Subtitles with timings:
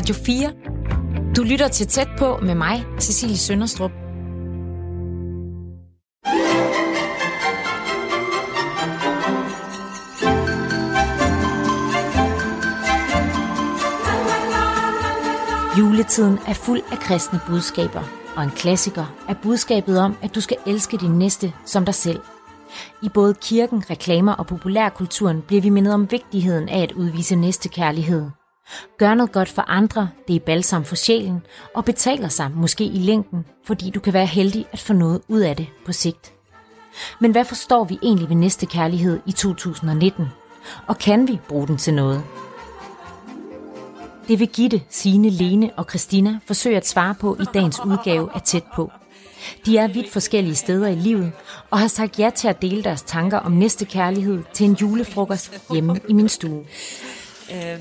[0.00, 0.52] Radio 4.
[1.36, 3.90] Du lytter til Tæt på med mig, Cecilie Sønderstrup.
[15.78, 18.02] Juletiden er fuld af kristne budskaber,
[18.36, 22.20] og en klassiker er budskabet om, at du skal elske din næste som dig selv.
[23.02, 28.39] I både kirken, reklamer og populærkulturen bliver vi mindet om vigtigheden af at udvise næstekærlighed.
[28.98, 31.42] Gør noget godt for andre, det er balsam for sjælen,
[31.74, 35.40] og betaler sig måske i længden, fordi du kan være heldig at få noget ud
[35.40, 36.32] af det på sigt.
[37.20, 40.26] Men hvad forstår vi egentlig ved næstekærlighed i 2019?
[40.86, 42.22] Og kan vi bruge den til noget?
[44.28, 48.42] Det vil Gitte, Signe, Lene og Christina forsøge at svare på i dagens udgave af
[48.42, 48.90] Tæt på.
[49.66, 51.32] De er vidt forskellige steder i livet,
[51.70, 55.52] og har sagt ja til at dele deres tanker om næste kærlighed til en julefrokost
[55.72, 56.64] hjemme i min stue.
[57.52, 57.80] Øhm,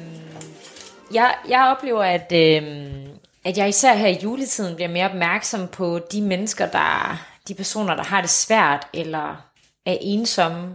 [1.14, 2.64] jeg, jeg oplever, at, øh,
[3.46, 7.96] at jeg især her i juletiden bliver mere opmærksom på de mennesker, der de personer,
[7.96, 9.46] der har det svært eller
[9.86, 10.74] er ensomme.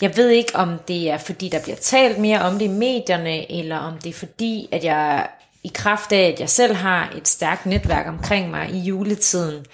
[0.00, 3.52] Jeg ved ikke, om det er fordi, der bliver talt mere om det i medierne,
[3.52, 5.28] eller om det er fordi, at jeg
[5.64, 9.66] i kraft af, at jeg selv har et stærkt netværk omkring mig i juletiden,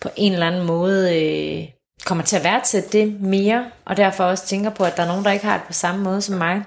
[0.00, 1.68] på en eller anden måde øh,
[2.04, 5.24] kommer til at værdsætte det mere, og derfor også tænker på, at der er nogen,
[5.24, 6.62] der ikke har det på samme måde som mig.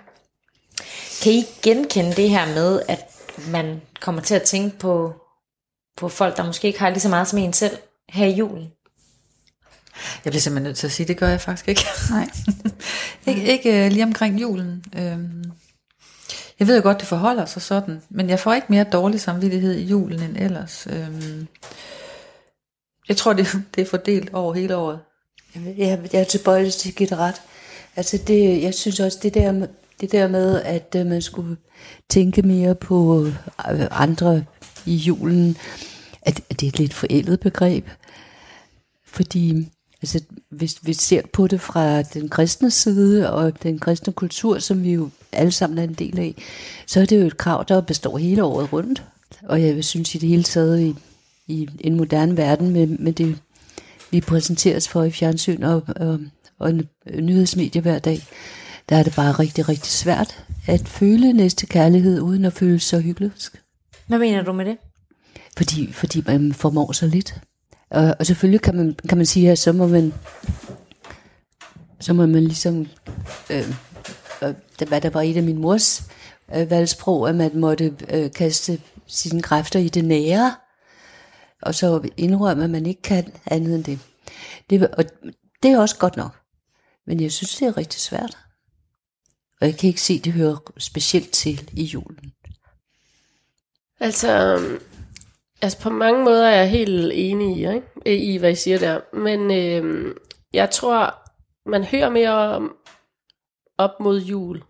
[1.22, 3.06] Kan I genkende det her med, at
[3.48, 5.14] man kommer til at tænke på,
[5.98, 7.78] på folk, der måske ikke har lige så meget som en selv
[8.10, 8.72] her i julen?
[10.26, 11.82] Jeg bliver simpelthen nødt til at sige, det gør jeg faktisk ikke.
[12.10, 12.30] Nej.
[13.28, 14.84] ikke ikke uh, lige omkring julen.
[14.98, 15.44] Øhm,
[16.60, 19.76] jeg ved jo godt, det forholder sig sådan, men jeg får ikke mere dårlig samvittighed
[19.76, 20.88] i julen end ellers.
[20.90, 21.48] Øhm,
[23.08, 25.00] jeg tror, det, det er fordelt over hele året.
[25.56, 27.42] Jeg, jeg er tilbøjelig til at give det ret.
[27.96, 29.68] Altså det, jeg synes også, det der,
[30.02, 31.58] det der med, at øh, man skulle
[32.10, 33.26] tænke mere på
[33.72, 34.46] øh, andre
[34.86, 35.58] i julen,
[36.22, 37.88] at, at det er et lidt forældet begreb.
[39.06, 39.68] Fordi
[40.02, 44.84] altså, hvis vi ser på det fra den kristne side og den kristne kultur, som
[44.84, 46.36] vi jo alle sammen er en del af,
[46.86, 49.04] så er det jo et krav, der består hele året rundt.
[49.44, 50.96] Og jeg synes i det hele taget i,
[51.48, 53.38] i en moderne verden med, med det,
[54.12, 56.20] vi præsenteres for i fjernsyn og, og,
[56.60, 56.74] og
[57.14, 58.24] nyhedsmedier hver dag,
[58.90, 63.02] der er det bare rigtig, rigtig svært at føle næste kærlighed, uden at føle sig
[63.02, 63.32] hyggelig.
[64.08, 64.78] Hvad mener du med det?
[65.58, 67.42] Fordi, fordi man formår så lidt.
[67.90, 70.14] Og, og selvfølgelig kan man, kan man sige, at så må man,
[72.00, 72.88] så må man ligesom,
[73.50, 73.74] øh,
[74.88, 76.04] hvad der var et af min mors
[76.56, 80.56] øh, valgsprog, at man måtte øh, kaste sine kræfter i det nære,
[81.62, 84.00] og så indrømme, at man ikke kan andet end det.
[84.70, 85.04] det og
[85.64, 86.36] det er også godt nok.
[87.08, 88.38] Men jeg synes, det er rigtig svært.
[89.62, 92.34] Og jeg kan ikke se, at det hører specielt til i julen.
[94.00, 94.80] Altså, øhm,
[95.62, 98.34] altså på mange måder er jeg helt enig i, ikke?
[98.34, 99.00] i hvad I siger der.
[99.14, 100.16] Men øh,
[100.54, 101.16] jeg tror,
[101.70, 102.76] man hører mere om
[103.78, 104.62] op mod jul.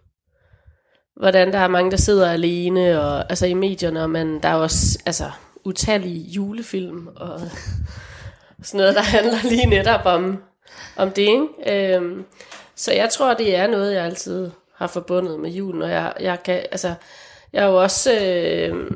[1.15, 4.55] Hvordan der er mange, der sidder alene, og altså i medierne, og man, der er
[4.55, 5.31] også altså,
[5.65, 7.39] utallige julefilm, og
[8.63, 10.43] sådan noget, der handler lige netop om,
[10.97, 11.21] om det.
[11.21, 11.97] Ikke?
[11.97, 12.23] Øh,
[12.75, 16.43] så jeg tror, det er noget, jeg altid har forbundet med julen, og jeg, jeg
[16.43, 16.93] kan, altså,
[17.53, 18.91] jeg er jo også øh,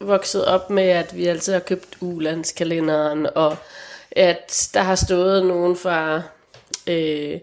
[0.00, 3.56] vokset op med, at vi altid har købt ulandskalenderen, og
[4.10, 6.22] at der har stået nogen fra
[6.86, 7.40] øh,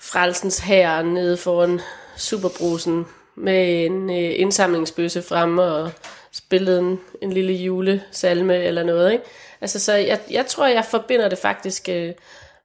[0.00, 1.80] Frelsens her nede foran
[2.16, 3.06] Superbrusen
[3.36, 5.90] med en øh, indsamlingsbøsse frem og
[6.32, 9.12] spillet en, en lille julesalme eller noget.
[9.12, 9.24] Ikke?
[9.60, 12.12] Altså, så jeg, jeg tror, jeg forbinder det faktisk øh,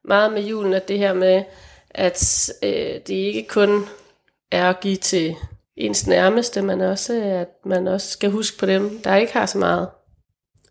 [0.04, 1.44] meget med julen, at det her med,
[1.90, 3.88] at øh, det ikke kun
[4.52, 5.36] er at give til
[5.78, 9.58] ens nærmeste, men også at man også skal huske på dem, der ikke har så
[9.58, 9.90] meget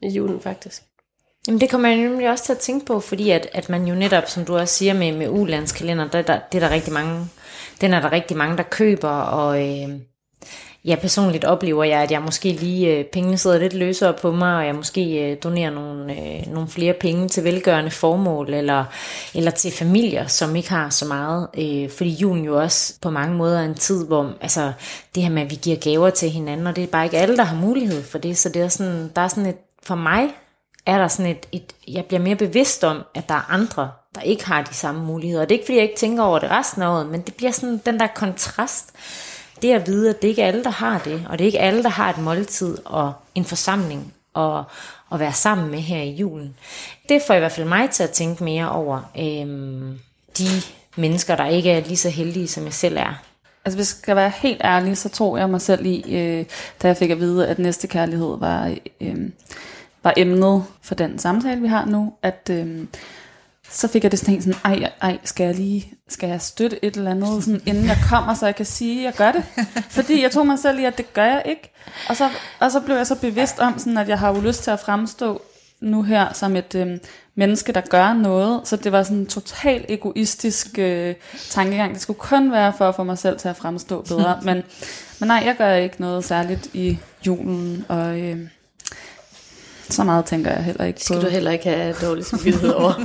[0.03, 0.83] i julen faktisk.
[1.47, 3.95] Jamen det kommer jeg nemlig også til at tænke på, fordi at, at man jo
[3.95, 7.27] netop, som du også siger med, med ulandskalender, der, der, det er der rigtig mange,
[7.81, 9.89] den er der rigtig mange, der køber, og øh,
[10.89, 14.57] ja, personligt oplever jeg, at jeg måske lige, øh, pengene sidder lidt løsere på mig,
[14.57, 18.85] og jeg måske øh, donerer nogle, øh, nogle flere penge til velgørende formål, eller,
[19.35, 21.49] eller til familier, som ikke har så meget.
[21.59, 24.73] Øh, fordi julen jo også på mange måder er en tid, hvor altså,
[25.15, 27.37] det her med, at vi giver gaver til hinanden, og det er bare ikke alle,
[27.37, 30.29] der har mulighed for det, så det er sådan, der er sådan et, for mig
[30.87, 34.21] er der sådan et, et, jeg bliver mere bevidst om, at der er andre, der
[34.21, 35.43] ikke har de samme muligheder.
[35.43, 37.35] Og det er ikke, fordi jeg ikke tænker over det resten af året, men det
[37.35, 38.93] bliver sådan den der kontrast,
[39.63, 41.59] det at vide, at det ikke er alle, der har det, og det er ikke
[41.59, 44.65] alle, der har et måltid og en forsamling og
[45.13, 46.55] at være sammen med her i julen.
[47.09, 49.99] Det får i hvert fald mig til at tænke mere over øhm,
[50.39, 50.49] de
[50.97, 53.23] mennesker, der ikke er lige så heldige, som jeg selv er.
[53.65, 56.45] altså hvis jeg skal være helt ærlig, så tror jeg mig selv i, øh,
[56.83, 59.17] da jeg fik at vide, at næste kærlighed var, øh,
[60.03, 62.85] var emnet for den samtale, vi har nu, at øh,
[63.71, 66.97] så fik jeg det sådan sådan, ej, ej, skal jeg lige, skal jeg støtte et
[66.97, 69.45] eller andet, sådan, inden jeg kommer, så jeg kan sige, at jeg gør det.
[69.97, 71.73] Fordi jeg tog mig selv i, at det gør jeg ikke.
[72.09, 72.29] Og så,
[72.61, 74.81] og så blev jeg så bevidst om, sådan, at jeg har jo lyst til at
[74.81, 75.43] fremstå
[75.81, 76.99] nu her som et øh,
[77.35, 78.69] menneske, der gør noget.
[78.69, 81.15] Så det var sådan en total egoistisk øh,
[81.51, 81.95] tankegang.
[81.95, 84.39] Det skulle kun være for at få mig selv til at fremstå bedre.
[84.47, 84.63] men,
[85.21, 88.39] men nej, jeg gør ikke noget særligt i julen, og øh,
[89.91, 91.23] så meget tænker jeg heller ikke Skal på.
[91.23, 92.93] du heller ikke have dårlig samvittighed over.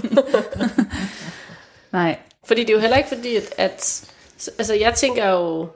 [1.91, 4.09] Nej, Fordi det er jo heller ikke fordi, at, at
[4.57, 5.67] altså jeg tænker jo,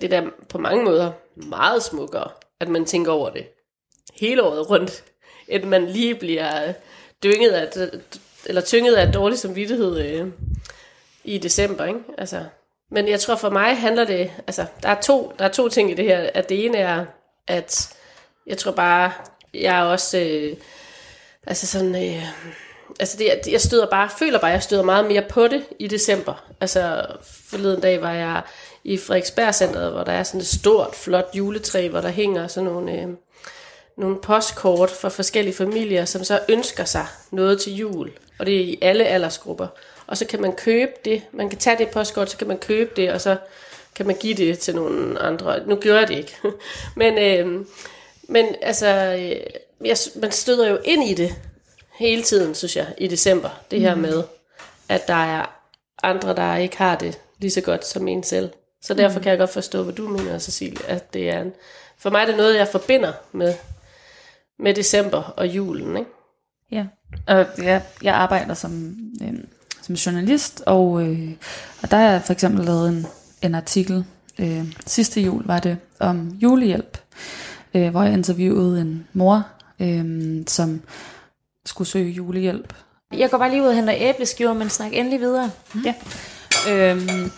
[0.00, 2.30] det der på mange måder meget smukkere,
[2.60, 3.46] at man tænker over det
[4.20, 5.04] hele året rundt,
[5.48, 6.72] end man lige bliver
[7.24, 7.68] dynget af,
[8.46, 10.26] eller tynget af dårlig samvittighed øh,
[11.24, 12.00] i december, ikke?
[12.18, 12.44] Altså,
[12.90, 15.90] men jeg tror for mig handler det, altså der er to, der er to ting
[15.90, 17.04] i det her, at det ene er,
[17.48, 17.94] at
[18.46, 19.12] jeg tror bare,
[19.54, 20.56] jeg er også, øh,
[21.46, 22.22] altså sådan, øh,
[23.00, 26.44] altså det, jeg- støder bare, føler bare, jeg støder meget mere på det i december.
[26.60, 27.06] Altså
[27.50, 28.42] forleden dag var jeg
[28.84, 32.70] i Frederiksberg Centeret, hvor der er sådan et stort, flot juletræ, hvor der hænger sådan
[32.70, 33.08] nogle, øh,
[33.96, 38.10] nogle postkort fra forskellige familier, som så ønsker sig noget til jul.
[38.38, 39.66] Og det er i alle aldersgrupper.
[40.06, 41.22] Og så kan man købe det.
[41.32, 43.36] Man kan tage det postkort, så kan man købe det, og så
[43.94, 45.66] kan man give det til nogle andre.
[45.66, 46.36] Nu gør jeg det ikke.
[46.96, 47.64] men, øh,
[48.30, 51.34] men altså, øh, jeg, man støder jo ind i det
[51.98, 53.48] hele tiden, synes jeg, i december.
[53.70, 54.22] Det her med,
[54.88, 55.46] at der er
[56.02, 58.50] andre, der ikke har det lige så godt som en selv.
[58.82, 61.52] Så derfor kan jeg godt forstå, hvad du mener, Cecilie, at det er en,
[61.98, 63.54] for mig er det noget, jeg forbinder med,
[64.58, 66.10] med december og julen, ikke?
[66.70, 66.86] Ja,
[67.26, 69.34] og jeg, jeg arbejder som, øh,
[69.82, 71.30] som journalist, og, øh,
[71.82, 73.06] og der har jeg for eksempel lavet en,
[73.42, 74.04] en artikel,
[74.38, 76.98] øh, sidste jul var det, om julehjælp,
[77.74, 79.46] øh, hvor jeg interviewede en mor,
[79.80, 80.04] øh,
[80.46, 80.80] som
[81.66, 82.74] skulle søge julehjælp.
[83.12, 85.50] Jeg går bare lige ud og henter æbleskiver, men snak endelig videre.
[85.84, 85.94] Ja.
[86.68, 87.30] Øhm,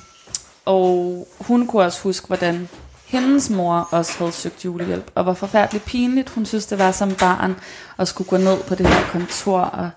[0.65, 2.69] og hun kunne også huske, hvordan
[3.07, 6.31] hendes mor også havde søgt julehjælp, og var forfærdeligt pinligt.
[6.31, 7.57] Hun synes, det var som barn
[7.99, 9.91] at skulle gå ned på det her kontor og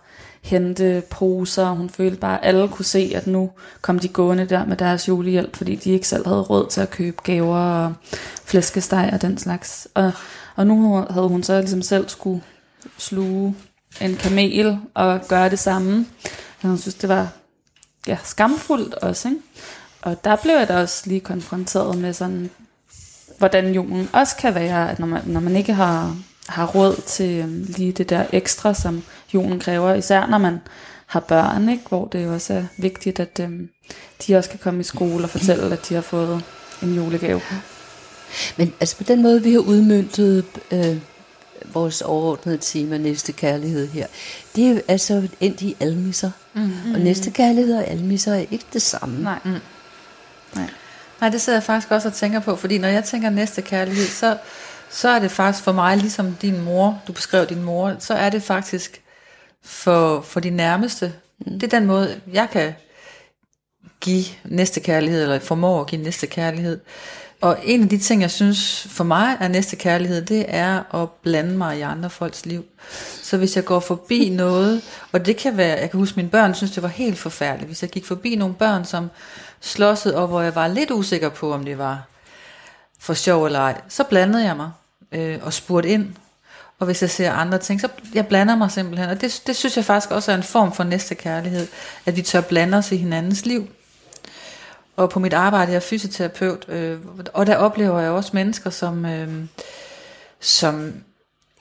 [0.45, 1.69] hente poser.
[1.69, 3.51] Hun følte bare, at alle kunne se, at nu
[3.81, 6.89] kom de gående der med deres julehjælp, fordi de ikke selv havde råd til at
[6.89, 7.93] købe gaver og
[8.45, 9.87] flæskesteg og den slags.
[9.93, 10.11] Og,
[10.55, 12.41] og nu havde hun så ligesom selv skulle
[12.97, 13.55] sluge
[14.01, 16.05] en kamel og gøre det samme.
[16.61, 17.27] Og hun synes, det var
[18.07, 19.41] ja, skamfuldt også, ikke?
[20.01, 22.49] Og der blev jeg da også lige konfronteret med sådan,
[23.37, 27.39] hvordan julen også kan være, at når man, når man ikke har, har råd til
[27.39, 29.03] øhm, lige det der ekstra, som
[29.33, 30.59] julen kræver, især når man
[31.05, 31.83] har børn, ikke?
[31.89, 33.69] hvor det jo også er vigtigt, at øhm,
[34.27, 36.43] de også kan komme i skole og fortælle, at de har fået
[36.83, 37.41] en julegave.
[38.57, 40.97] Men altså på den måde, vi har udmyndtet øh,
[41.73, 44.07] vores overordnede tema, næste kærlighed her,
[44.55, 46.31] det er jo altså endt i almisser.
[46.53, 46.93] Mm.
[46.93, 49.23] Og næste kærlighed og almisser er ikke det samme.
[49.23, 49.39] Nej.
[49.45, 49.51] Mm.
[50.55, 50.69] Nej.
[51.21, 54.05] Nej, det sidder jeg faktisk også og tænker på, fordi når jeg tænker næste kærlighed,
[54.05, 54.37] så,
[54.89, 58.29] så er det faktisk for mig, ligesom din mor, du beskrev din mor, så er
[58.29, 59.01] det faktisk
[59.63, 61.13] for, for de nærmeste.
[61.45, 62.73] Det er den måde, jeg kan
[64.01, 66.79] give næste kærlighed, eller formår at give næste kærlighed.
[67.41, 71.09] Og en af de ting, jeg synes for mig er næste kærlighed, det er at
[71.11, 72.65] blande mig i andre folks liv.
[73.23, 76.55] Så hvis jeg går forbi noget, og det kan være, jeg kan huske, mine børn
[76.55, 79.09] synes, det var helt forfærdeligt, hvis jeg gik forbi nogle børn, som
[79.61, 82.07] slåsede, og hvor jeg var lidt usikker på, om det var
[83.05, 84.71] for sjov eller ej, så blandede jeg mig
[85.11, 86.15] øh, og spurgte ind.
[86.79, 89.09] Og hvis jeg ser andre ting, så jeg blander mig simpelthen.
[89.09, 91.67] Og det, det synes jeg faktisk også er en form for næste kærlighed,
[92.05, 93.67] at vi tør blande os i hinandens liv.
[94.95, 96.99] Og på mit arbejde, jeg er fysioterapeut, øh,
[97.33, 99.45] og der oplever jeg også mennesker, som, øh,
[100.39, 100.93] som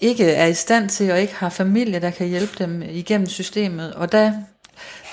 [0.00, 3.94] ikke er i stand til, og ikke har familie, der kan hjælpe dem igennem systemet.
[3.94, 4.32] Og der,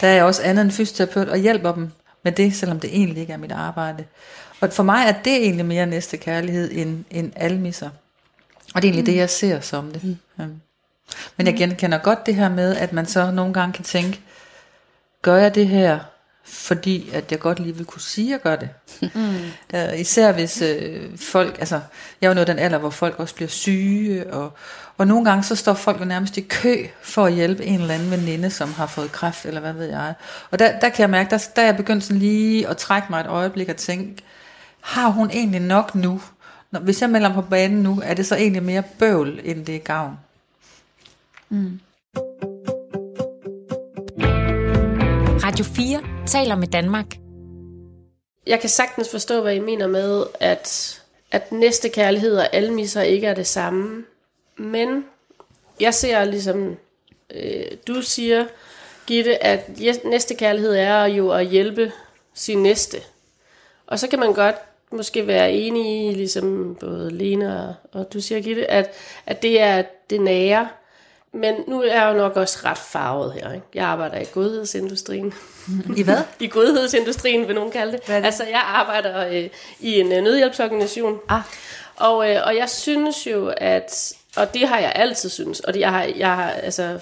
[0.01, 1.91] der er jeg også andet end fysioterapeut, og hjælper dem
[2.23, 4.03] med det, selvom det egentlig ikke er mit arbejde.
[4.61, 7.89] Og for mig er det egentlig mere næste kærlighed end, end almisser.
[8.75, 9.05] Og det er egentlig mm.
[9.05, 10.03] det, jeg ser som det.
[10.03, 10.61] Mm.
[11.37, 14.21] Men jeg genkender godt det her med, at man så nogle gange kan tænke,
[15.21, 15.99] gør jeg det her,
[16.43, 18.69] fordi at jeg godt lige vil kunne sige, at jeg gør det.
[19.15, 19.35] Mm.
[19.73, 21.81] Uh, især hvis uh, folk, altså
[22.21, 24.53] jeg er jo nået den alder, hvor folk også bliver syge, og,
[24.97, 27.93] og nogle gange så står folk jo nærmest i kø for at hjælpe en eller
[27.93, 30.13] anden veninde, som har fået kræft, eller hvad ved jeg.
[30.51, 33.07] Og der, der kan jeg mærke, der, der er jeg begyndt sådan lige at trække
[33.09, 34.23] mig et øjeblik og tænke,
[34.81, 36.21] har hun egentlig nok nu?
[36.71, 39.65] Når, hvis jeg melder mig på banen nu, er det så egentlig mere bøvl, end
[39.65, 40.19] det er gavn?
[41.49, 41.79] Mm.
[45.43, 47.05] Radio 4 taler med Danmark.
[48.47, 53.27] jeg kan sagtens forstå, hvad I mener med, at, at næste kærlighed og almisser ikke
[53.27, 54.05] er det samme.
[54.57, 55.05] Men
[55.79, 56.77] jeg ser ligesom,
[57.33, 58.45] øh, du siger,
[59.07, 61.91] Gitte, at næste kærlighed er jo at hjælpe
[62.33, 62.97] sin næste.
[63.87, 64.55] Og så kan man godt
[64.93, 68.91] måske være enig i, ligesom både Lena og, du siger, Gitte, at,
[69.25, 70.69] at det er det nære.
[71.33, 73.53] Men nu er jeg jo nok også ret farvet her.
[73.53, 73.65] Ikke?
[73.73, 75.33] Jeg arbejder i godhedsindustrien.
[75.97, 76.21] I hvad?
[76.39, 78.07] I godhedsindustrien, vil nogen kalde det.
[78.07, 78.13] Det?
[78.13, 81.19] Altså, jeg arbejder øh, i en øh, nødhjælpsorganisation.
[81.29, 81.41] Ah.
[81.95, 84.13] Og, øh, og jeg synes jo, at...
[84.35, 85.59] Og det har jeg altid synes.
[85.59, 86.99] Og det, jeg har, jeg har, altså...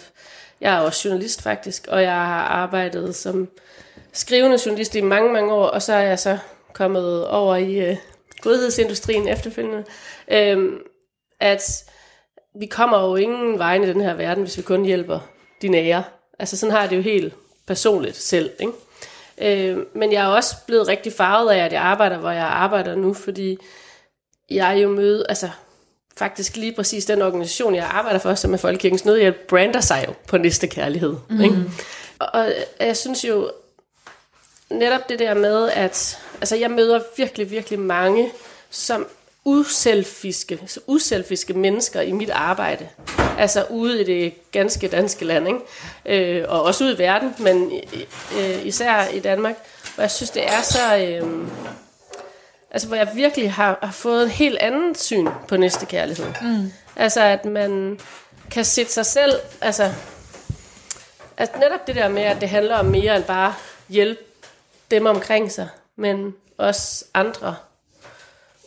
[0.62, 3.50] Jeg er også journalist faktisk, og jeg har arbejdet som
[4.14, 6.38] skrivende journalist i mange, mange år, og så er jeg så
[6.74, 7.98] kommet over i øh,
[8.42, 9.84] godhedsindustrien efterfølgende.
[10.32, 10.78] Øhm,
[11.40, 11.84] at
[12.60, 15.20] vi kommer jo ingen vejen i den her verden, hvis vi kun hjælper
[15.62, 16.04] de nære.
[16.40, 17.34] Altså sådan har jeg det jo helt
[17.68, 18.52] personligt selv.
[18.60, 18.74] Ikke?
[19.42, 22.96] Øh, men jeg er også blevet rigtig farvet af, at jeg arbejder, hvor jeg arbejder
[22.96, 23.58] nu, fordi
[24.50, 25.50] jeg jo møder, altså
[26.18, 30.14] faktisk lige præcis den organisation, jeg arbejder for, som er Folkekirkens Nødhjælp, brander sig jo
[30.28, 31.16] på næste kærlighed.
[31.30, 31.42] Mm.
[31.42, 31.56] Ikke?
[32.20, 33.52] Og, og jeg synes jo,
[34.70, 38.32] netop det der med, at altså jeg møder virkelig, virkelig mange,
[38.70, 39.08] som
[39.46, 42.90] uselfiske, så uselfiske mennesker i mit arbejde.
[43.38, 46.40] Altså ude i det ganske danske land, ikke?
[46.40, 47.72] Øh, og også ude i verden, men
[48.38, 49.56] øh, især i Danmark.
[49.98, 50.98] Og jeg synes, det er så...
[50.98, 51.48] Øh,
[52.72, 56.26] altså hvor jeg virkelig har, har fået en helt anden syn på næste kærlighed.
[56.42, 56.72] Mm.
[56.96, 58.00] Altså at man
[58.52, 59.34] kan sætte sig selv...
[59.62, 59.92] Altså,
[61.38, 63.54] at netop det der med, at det handler om mere end bare
[63.90, 64.22] hjælpe
[64.92, 65.68] dem omkring sig,
[66.00, 67.56] men også andre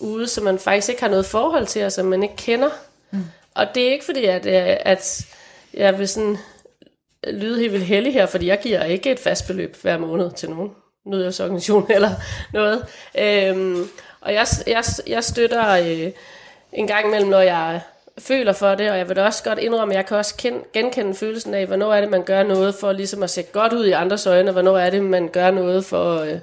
[0.01, 2.71] ude, som man faktisk ikke har noget forhold til, og som man ikke kender.
[3.11, 3.25] Mm.
[3.55, 5.27] Og det er ikke fordi, at, øh, at
[5.75, 6.37] jeg vil sådan
[7.31, 10.51] lyde helt vildt heldig her, fordi jeg giver ikke et fast beløb hver måned til
[10.51, 10.71] nogen
[11.07, 12.11] nødhjælpsorganisation eller
[12.53, 12.87] noget.
[13.19, 13.89] Øhm,
[14.21, 16.13] og jeg, jeg, jeg støtter øh,
[16.73, 17.81] en gang imellem, når jeg
[18.19, 20.59] føler for det, og jeg vil da også godt indrømme, at jeg kan også kende,
[20.73, 23.87] genkende følelsen af, hvornår er det, man gør noget for ligesom at se godt ud
[23.87, 26.39] i andres øjne, og hvornår er det, man gør noget for, øh,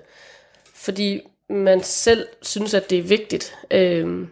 [0.79, 3.55] fordi man selv synes, at det er vigtigt.
[3.71, 4.29] Øhm,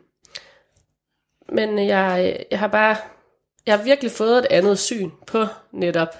[1.50, 2.96] men jeg, jeg har bare,
[3.66, 6.16] jeg har virkelig fået et andet syn på netop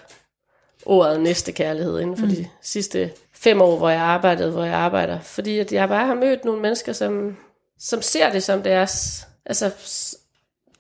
[0.86, 2.32] ordet næste kærlighed inden for mm.
[2.32, 5.20] de sidste fem år, hvor jeg arbejdede, hvor jeg arbejder.
[5.20, 7.38] Fordi at jeg bare har mødt nogle mennesker, som,
[7.80, 9.26] som ser det som deres...
[9.46, 9.72] Altså,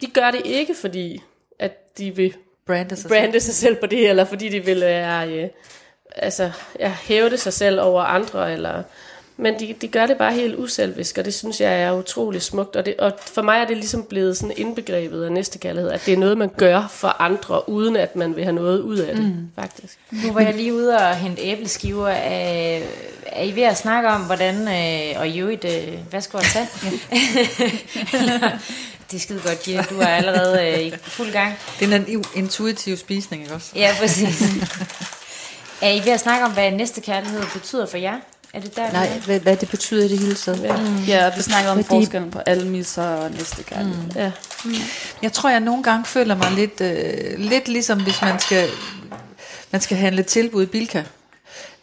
[0.01, 1.23] de gør det ikke, fordi
[1.59, 2.35] at de vil
[2.67, 5.49] Brander sig brande sig selv på det, eller fordi de vil være, øh,
[6.15, 8.83] altså, ja, hævde sig selv over andre, eller,
[9.37, 12.75] men de, de gør det bare helt uselvisk, og det synes jeg er utrolig smukt,
[12.75, 16.05] og, det, og for mig er det ligesom blevet sådan indbegrebet af næste kærlighed, at
[16.05, 19.15] det er noget, man gør for andre, uden at man vil have noget ud af
[19.15, 19.49] det, mm.
[19.55, 19.99] faktisk.
[20.11, 22.07] Nu var jeg lige ude og hente æbleskiver.
[22.07, 22.81] Er,
[23.25, 24.55] er I ved at snakke om, hvordan...
[24.67, 26.67] Øh, og i øvrigt, øh, hvad skal jeg tage?
[29.11, 29.83] det er skide godt, Gitte.
[29.89, 31.53] Du er allerede øh, i fuld gang.
[31.79, 33.71] Det er en intuitiv spisning, ikke også?
[33.75, 34.41] Ja, præcis.
[35.81, 38.19] er I ved at snakke om, hvad næste kærlighed betyder for jer?
[38.57, 40.63] Er det der, Nej, hvad, hvad det betyder i det hele taget.
[40.63, 40.75] Ja.
[41.07, 44.03] Ja, vi snakkede om Fordi- forskellen på almisser og næste kærlighed.
[44.03, 44.11] Mm.
[44.15, 44.31] Ja.
[45.21, 48.69] Jeg tror, jeg nogle gange føler mig lidt, øh, lidt ligesom, hvis man skal,
[49.71, 51.03] man skal handle tilbud i Bilka.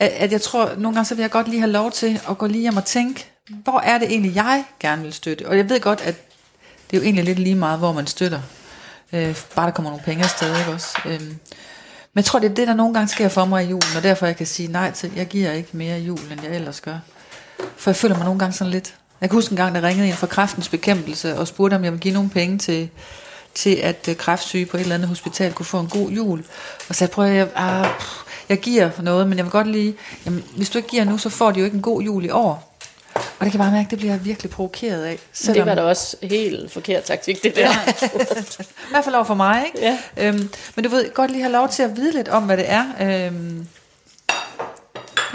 [0.00, 2.38] At, at jeg tror, nogle gange så vil jeg godt lige have lov til at
[2.38, 5.48] gå lige hjem og tænke, hvor er det egentlig, jeg gerne vil støtte?
[5.48, 6.14] Og jeg ved godt, at
[6.90, 8.40] det er jo egentlig lidt lige meget, hvor man støtter.
[9.12, 10.98] Øh, bare der kommer nogle penge afsted, ikke også?
[11.06, 11.36] Øhm,
[12.14, 14.02] men jeg tror, det er det, der nogle gange sker for mig i julen, og
[14.02, 16.80] derfor jeg kan sige nej til, jeg giver ikke mere i jul, end jeg ellers
[16.80, 16.99] gør.
[17.76, 18.94] For jeg føler mig nogle gange sådan lidt...
[19.21, 21.92] Jeg kan huske en gang, der ringede en fra kræftens bekæmpelse og spurgte, om jeg
[21.92, 22.88] ville give nogle penge til,
[23.54, 26.44] til at øh, kræftsyge på et eller andet hospital kunne få en god jul.
[26.88, 27.87] Og så jeg prøver, jeg, ah,
[28.49, 29.94] jeg giver noget, men jeg vil godt lige...
[30.26, 32.30] Jamen, hvis du ikke giver nu, så får de jo ikke en god jul i
[32.30, 32.73] år.
[33.14, 35.18] Og det kan jeg bare mærke, det bliver jeg virkelig provokeret af.
[35.47, 37.68] Det var da også helt forkert taktik, det der.
[38.88, 39.78] I hvert fald over for mig, ikke?
[39.87, 39.99] Ja.
[40.28, 42.64] Øhm, men du ved, godt lige have lov til at vide lidt om, hvad det
[42.68, 42.85] er.
[43.00, 43.68] Øhm,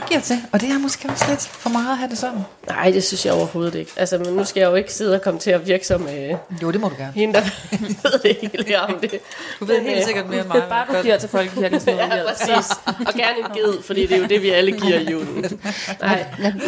[0.07, 0.37] giver til.
[0.51, 2.39] Og det er måske også lidt for meget at have det sådan.
[2.67, 3.91] Nej, det synes jeg overhovedet ikke.
[3.95, 6.33] Altså, men nu skal jeg jo ikke sidde og komme til at virke som øh,
[6.61, 7.11] Jo, det må du gerne.
[7.15, 7.41] hende, der
[8.03, 9.11] ved det hele om det.
[9.59, 10.63] Du ved Men, helt øh, sikkert mere end mig.
[10.69, 12.27] Bare du giver til folkekirkens Ja, nødhjælp.
[12.27, 12.71] præcis.
[12.85, 15.59] Og gerne en ged, fordi det er jo det, vi alle giver i julen.
[16.01, 16.61] Nej, men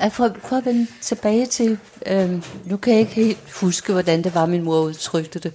[0.00, 4.24] Men, for, for at vende tilbage til, øhm, nu kan jeg ikke helt huske, hvordan
[4.24, 5.52] det var, min mor udtrykte det.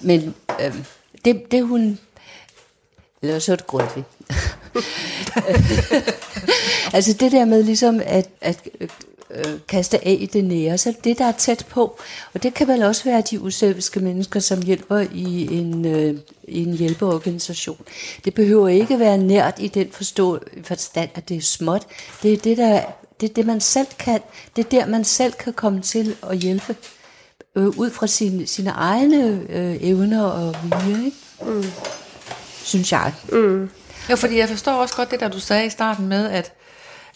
[0.00, 0.84] Men øhm,
[1.24, 1.98] det, det hun,
[3.22, 4.04] eller så er det Grundtvig.
[6.94, 8.68] altså det der med ligesom at, at
[9.30, 11.98] øh, kaste af i det nære, så det der er tæt på,
[12.34, 16.14] og det kan vel også være de uselviske mennesker, som hjælper i en, øh,
[16.48, 17.80] i en hjælpeorganisation.
[18.24, 21.86] Det behøver ikke være nært i den forstå, forstand, at det er småt.
[22.22, 22.80] Det er det, der
[23.20, 24.20] det er det, man selv kan.
[24.56, 26.76] Det er der, man selv kan komme til at hjælpe.
[27.56, 31.16] Øh, ud fra sine, sine egne øh, evner og vilje, ikke?
[31.46, 31.64] Mm.
[32.64, 33.12] Synes jeg.
[33.32, 33.70] Mm.
[34.10, 36.52] Jo, fordi jeg forstår også godt det, der du sagde i starten med, at,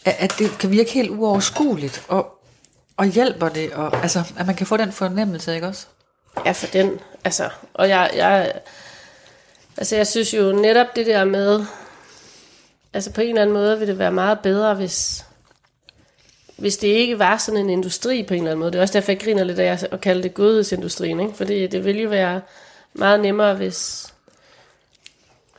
[0.04, 2.40] at det kan virke helt uoverskueligt, og,
[2.96, 5.86] og hjælper det, og, altså, at man kan få den fornemmelse, ikke også?
[6.46, 8.52] Ja, for den, altså, og jeg, jeg,
[9.76, 11.64] altså jeg synes jo netop det der med,
[12.92, 15.24] altså på en eller anden måde vil det være meget bedre, hvis,
[16.56, 18.72] hvis det ikke var sådan en industri på en eller anden måde.
[18.72, 21.34] Det er også derfor, jeg griner lidt af at kalde det godhedsindustrien, ikke?
[21.34, 22.40] fordi det ville jo være
[22.92, 24.06] meget nemmere, hvis,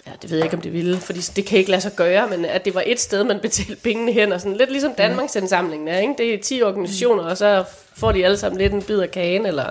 [0.08, 2.28] ja, det ved jeg ikke, om det ville, fordi det kan ikke lade sig gøre,
[2.30, 5.36] men at det var et sted, man betalte pengene hen, og sådan lidt ligesom Danmarks
[5.36, 6.14] indsamlingen er, ikke?
[6.18, 7.64] Det er 10 organisationer, og så
[7.96, 9.70] får de alle sammen lidt en bid af kagen, eller...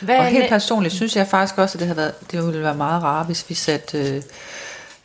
[0.00, 2.74] Hvad og helt personligt synes jeg faktisk også, at det, havde været, det ville være
[2.74, 4.22] meget rart, hvis vi satte øh,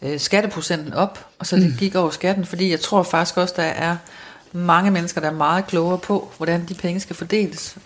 [0.01, 1.77] øh, skatteprocenten op, og så det mm.
[1.79, 3.97] gik over skatten, fordi jeg tror faktisk også, der er
[4.51, 7.77] mange mennesker, der er meget klogere på, hvordan de penge skal fordeles.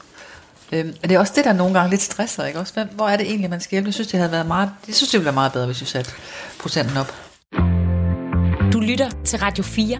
[0.71, 2.59] Øhm, det er også det, der nogle gange lidt stresser, ikke?
[2.59, 3.87] Også, hvor er det egentlig, man skal hjælpe?
[3.87, 5.85] Jeg synes, det havde været meget, jeg synes, det ville være meget bedre, hvis vi
[5.85, 6.11] satte
[6.59, 7.13] procenten op.
[8.73, 9.99] Du lytter til Radio 4.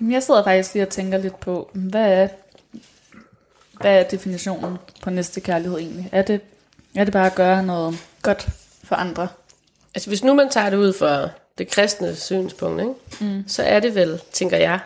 [0.00, 2.28] Jamen, jeg sidder faktisk lige og tænker lidt på, hvad er,
[3.80, 6.08] hvad er definitionen på næste kærlighed egentlig?
[6.12, 6.40] Er det,
[6.94, 8.48] er det bare at gøre noget godt
[8.84, 9.28] for andre?
[9.94, 12.94] Altså, hvis nu man tager det ud for det kristne synspunkt, ikke?
[13.20, 13.44] Mm.
[13.46, 14.80] så er det vel, tænker jeg,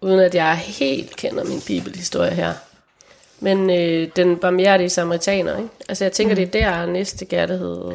[0.00, 2.52] uden at jeg helt kender min bibelhistorie her,
[3.40, 5.68] men øh, den barmhjertige samaritaner, ikke?
[5.88, 6.50] Altså jeg tænker, mm.
[6.50, 7.92] det er der næste kærlighed.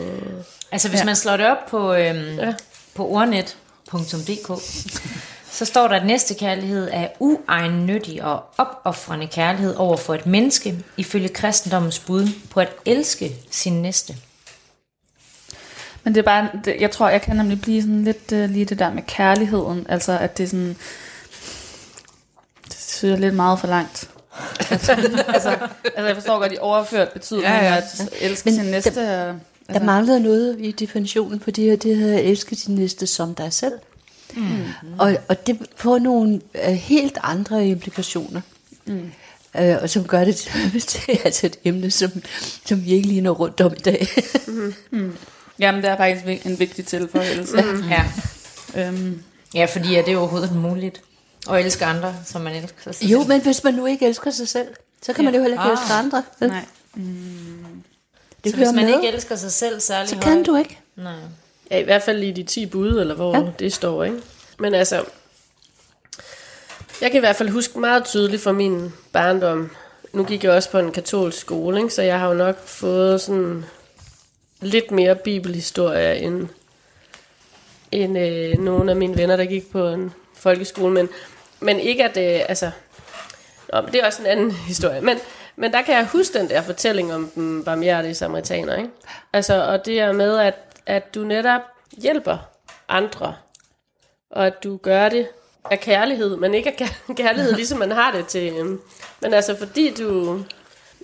[0.71, 1.05] Altså hvis ja.
[1.05, 2.53] man slår det op på, øhm, ja.
[2.95, 4.61] på ordnet.dk,
[5.51, 10.83] så står der, at næste kærlighed er uegennyttig og opoffrende kærlighed over for et menneske,
[10.97, 14.15] ifølge kristendommens bud på at elske sin næste.
[16.03, 18.65] Men det er bare, det, jeg tror, jeg kan nemlig blive sådan lidt uh, lige
[18.65, 20.77] det der med kærligheden, altså at det er sådan,
[22.67, 24.09] det synes jeg er lidt meget for langt.
[24.71, 24.91] altså,
[25.27, 25.57] altså,
[25.95, 27.77] jeg forstår godt, de overført betydning ja, ja.
[27.77, 28.95] at elske Men sin næste.
[28.95, 29.39] Der, altså.
[29.73, 33.35] der manglede noget i definitionen på det her, det hedder at elske din næste som
[33.35, 33.73] dig selv.
[34.35, 34.63] Mm.
[34.99, 38.41] Og, og det får nogle uh, helt andre implikationer.
[38.85, 39.11] Mm.
[39.59, 40.35] Uh, og som gør det
[40.87, 42.11] til altså et emne, som,
[42.65, 44.07] som vi ikke lige når rundt om i dag.
[44.47, 44.73] mm.
[44.91, 45.15] Mm.
[45.59, 47.61] Jamen, det er faktisk en vigtig tilføjelse.
[47.61, 47.83] Mm.
[47.89, 48.89] Ja.
[48.89, 49.23] Um.
[49.55, 51.01] ja, fordi er det overhovedet muligt?
[51.47, 53.09] Og elske andre, som man elsker sig selv.
[53.09, 54.67] Jo, men hvis man nu ikke elsker sig selv,
[55.01, 55.31] så kan ja.
[55.31, 55.71] man jo heller ikke ah.
[55.71, 56.23] elske andre.
[56.39, 56.49] Vel?
[56.49, 56.65] Nej.
[56.93, 57.83] Mm.
[58.43, 58.95] Det så hvis man med.
[58.95, 60.45] ikke elsker sig selv særlig Så kan højt.
[60.45, 60.79] du ikke.
[60.95, 61.13] Nej.
[61.71, 63.43] Ja, i hvert fald i de 10 bud, eller hvor ja.
[63.59, 64.17] det står, ikke?
[64.59, 65.03] Men altså,
[67.01, 69.71] jeg kan i hvert fald huske meget tydeligt fra min barndom,
[70.13, 71.93] nu gik jeg også på en katolsk skole, ikke?
[71.93, 73.65] så jeg har jo nok fået sådan
[74.61, 76.47] lidt mere bibelhistorie end,
[77.91, 81.09] end øh, nogle af mine venner, der gik på en folkeskole, men,
[81.59, 82.71] men ikke at øh, altså,
[83.73, 85.17] nå, men det er også en anden historie, men,
[85.55, 88.89] men der kan jeg huske den der fortælling om den barmhjertige samaritaner, ikke?
[89.33, 91.61] Altså, og det er med, at, at du netop
[91.97, 92.37] hjælper
[92.89, 93.35] andre,
[94.31, 95.27] og at du gør det
[95.71, 98.81] af kærlighed, men ikke af kærlighed, ligesom man har det til, øhm,
[99.21, 100.39] men altså fordi du,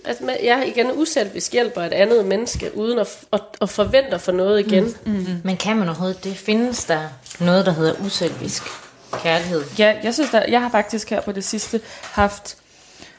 [0.04, 4.66] altså jeg igen uselvisk hjælper et andet menneske, uden at, at, at forvente for noget
[4.66, 4.84] igen.
[4.84, 5.40] Mm, mm, mm.
[5.44, 6.36] Men kan man overhovedet det?
[6.36, 7.00] Findes der
[7.40, 8.62] noget, der hedder uselvisk?
[9.12, 9.64] Kærlighed.
[9.78, 12.56] Ja, jeg synes, der, jeg har faktisk her på det sidste haft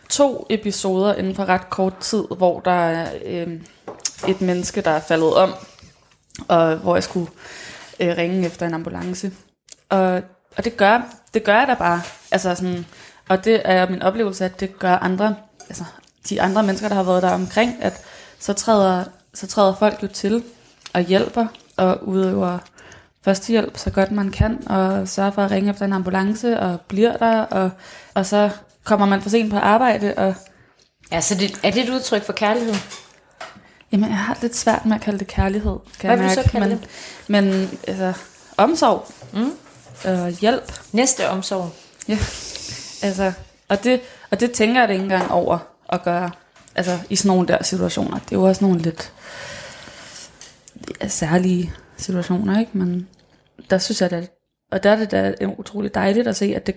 [0.09, 3.47] to episoder inden for ret kort tid, hvor der er øh,
[4.27, 5.53] et menneske, der er faldet om,
[6.47, 7.31] og hvor jeg skulle
[7.99, 9.31] øh, ringe efter en ambulance.
[9.89, 10.21] Og,
[10.57, 11.01] og det gør
[11.33, 12.01] det gør jeg da bare.
[12.31, 12.85] Altså sådan,
[13.29, 15.35] og det er min oplevelse, at det gør andre,
[15.69, 15.83] altså
[16.29, 18.01] de andre mennesker, der har været der omkring, at
[18.39, 20.43] så træder, så træder folk jo til
[20.93, 21.47] og hjælper
[21.77, 22.57] og udøver
[23.25, 27.17] førstehjælp så godt man kan, og sørge for at ringe efter en ambulance, og bliver
[27.17, 27.71] der, og,
[28.13, 28.49] og så
[28.83, 30.13] kommer man for sent på arbejde.
[30.17, 30.35] Og
[31.11, 32.75] ja, så det, er det et udtryk for kærlighed?
[33.91, 35.77] Jamen, jeg har lidt svært med at kalde det kærlighed.
[35.99, 36.87] Kan Hvad vil du så kalde men, det?
[37.27, 38.13] Men altså,
[38.57, 39.51] omsorg mm.
[40.05, 40.73] og hjælp.
[40.91, 41.71] Næste omsorg.
[42.07, 42.17] Ja,
[43.07, 43.31] altså,
[43.67, 44.01] og det,
[44.31, 45.57] og det tænker jeg det ikke engang over
[45.89, 46.31] at gøre
[46.75, 48.19] altså, i sådan nogle der situationer.
[48.19, 49.13] Det er jo også nogle lidt
[51.07, 52.77] særlige situationer, ikke?
[52.77, 53.07] Men
[53.69, 54.31] der synes jeg, at,
[54.71, 56.75] og der er det da utroligt dejligt at se, at det,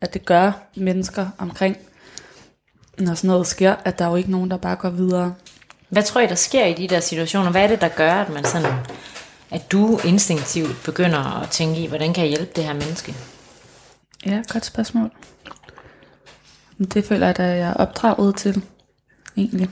[0.00, 1.76] at det gør mennesker omkring,
[2.98, 5.34] når sådan noget sker, at der er jo ikke nogen, der bare går videre.
[5.88, 7.50] Hvad tror I, der sker i de der situationer?
[7.50, 8.72] Hvad er det, der gør, at man sådan,
[9.50, 13.14] at du instinktivt begynder at tænke i, hvordan kan jeg hjælpe det her menneske?
[14.26, 15.10] Ja, godt spørgsmål.
[16.94, 18.62] Det føler jeg, at jeg er opdraget til,
[19.36, 19.70] egentlig.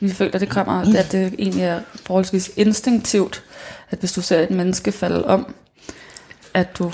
[0.00, 3.44] Vi føler, det kommer, at det egentlig er forholdsvis instinktivt,
[3.90, 5.54] at hvis du ser et menneske falde om,
[6.54, 6.92] at du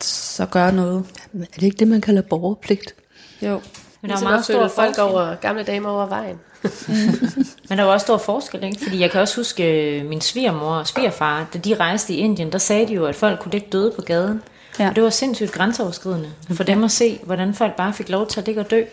[0.00, 1.04] så gøre noget.
[1.32, 2.94] Men er det ikke det, man kalder borgerpligt?
[3.42, 3.60] Jo.
[4.00, 6.40] Men der er meget at stor følge folk over, gamle damer over vejen.
[7.68, 8.80] Men der var også stor forskel, ikke?
[8.82, 12.52] Fordi jeg kan også huske øh, min svigermor og svigerfar, da de rejste i Indien,
[12.52, 14.42] der sagde de jo, at folk kunne ligge døde på gaden.
[14.78, 14.88] Ja.
[14.88, 18.40] Og det var sindssygt grænseoverskridende for dem at se, hvordan folk bare fik lov til
[18.40, 18.84] at ligge og dø.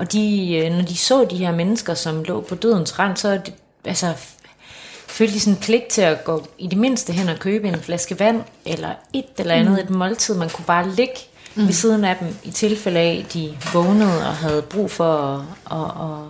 [0.00, 3.34] Og de, øh, når de så de her mennesker, som lå på dødens rand, så
[3.46, 3.52] de,
[3.84, 4.12] altså,
[5.06, 7.80] følte de sådan en pligt til at gå i det mindste hen og købe en
[7.80, 9.78] flaske vand, eller et eller andet, mm.
[9.78, 10.34] et måltid.
[10.34, 11.14] Man kunne bare ligge
[11.54, 11.66] mm.
[11.66, 15.78] ved siden af dem, i tilfælde af, at de vågnede og havde brug for at,
[15.78, 16.26] at, at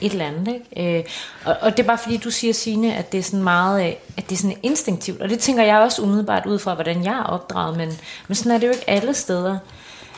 [0.00, 0.54] et eller andet.
[0.74, 0.98] Ikke?
[0.98, 1.04] Øh,
[1.44, 3.92] og, og det er bare fordi, du siger, Signe, at det er sådan meget, øh,
[4.16, 5.22] at det er sådan instinktivt.
[5.22, 7.76] Og det tænker jeg også umiddelbart ud fra, hvordan jeg er opdraget.
[7.76, 9.58] Men, men sådan er det jo ikke alle steder.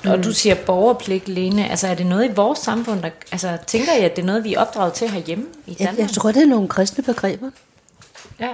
[0.05, 0.11] Mm.
[0.11, 1.71] Og du siger borgerpligt, Lene.
[1.71, 4.45] Altså er det noget i vores samfund, der, altså tænker jeg, at det er noget,
[4.45, 5.99] vi er opdraget til herhjemme i Jeg, Danmark?
[5.99, 7.51] jeg tror, det er nogle kristne begreber.
[8.41, 8.51] Ja.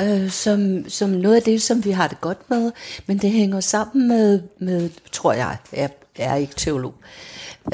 [0.00, 2.72] øh, som, som noget af det, som vi har det godt med,
[3.06, 6.94] men det hænger sammen med, med tror jeg, jeg er ikke teolog,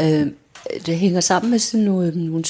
[0.01, 0.27] øh,
[0.87, 2.45] det hænger sammen med sådan nogle, nogle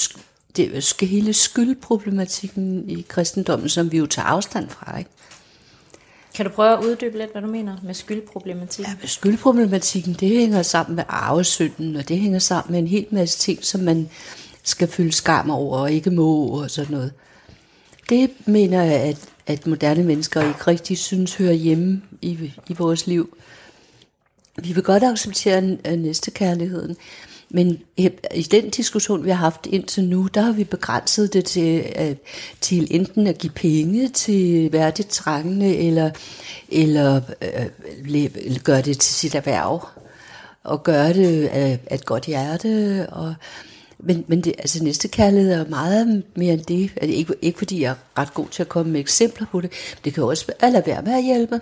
[0.56, 5.10] det, hele skyldproblematikken i kristendommen, som vi jo tager afstand fra, ikke?
[6.38, 8.86] Kan du prøve at uddybe lidt, hvad du mener med skyldproblematik?
[8.86, 13.06] Ja, med skyldproblematikken, det hænger sammen med arvesynden, og det hænger sammen med en hel
[13.10, 14.08] masse ting, som man
[14.62, 17.12] skal fylde skam over og ikke må og sådan noget.
[18.08, 23.06] Det mener jeg, at, at moderne mennesker ikke rigtig synes hører hjemme i, i vores
[23.06, 23.36] liv.
[24.62, 26.96] Vi vil godt acceptere næste næstekærligheden,
[27.50, 31.44] men øh, i den diskussion, vi har haft indtil nu, der har vi begrænset det
[31.44, 32.16] til, øh,
[32.60, 36.10] til enten at give penge til værdigt trængende, eller,
[36.68, 37.66] eller øh,
[38.04, 39.88] le- gøre det til sit erhverv,
[40.64, 43.06] og gøre det af, af et godt hjerte.
[43.12, 43.34] Og,
[43.98, 46.90] men men det, altså, næste kærlighed er meget mere end det.
[46.96, 49.70] Altså, ikke, ikke fordi jeg er ret god til at komme med eksempler på det.
[50.04, 51.60] Det kan også være at lade være med at hjælpe.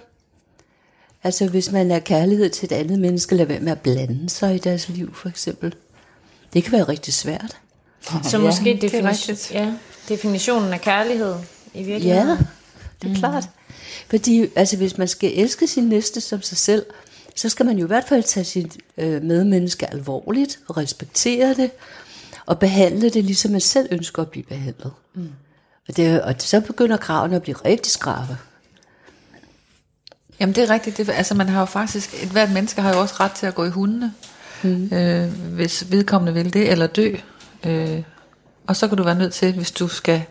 [1.26, 4.54] Altså hvis man er kærlighed til et andet menneske, lad være med at blande sig
[4.54, 5.74] i deres liv, for eksempel.
[6.52, 7.56] Det kan være rigtig svært.
[8.22, 9.50] Så måske det er defini- rigtigt.
[9.54, 9.72] ja,
[10.08, 11.34] definitionen af kærlighed
[11.74, 12.28] i virkeligheden.
[12.28, 12.36] Ja,
[13.02, 13.14] det er mm.
[13.14, 13.48] klart.
[14.08, 16.86] Fordi altså, hvis man skal elske sin næste som sig selv,
[17.36, 21.70] så skal man jo i hvert fald tage sit øh, medmenneske alvorligt og respektere det,
[22.46, 24.92] og behandle det, ligesom man selv ønsker at blive behandlet.
[25.14, 25.28] Mm.
[25.88, 28.36] Og, det, og så begynder kravene at blive rigtig skrabe.
[30.40, 30.96] Jamen det er rigtigt.
[30.96, 33.55] Det, altså man har jo faktisk, et hvert menneske har jo også ret til at
[33.55, 34.12] gå i hundene,
[34.62, 34.92] mm.
[34.92, 37.14] øh, hvis vedkommende vil det, eller dø.
[37.66, 38.03] Øh,
[38.66, 40.22] og så kan du være nødt til, hvis du skal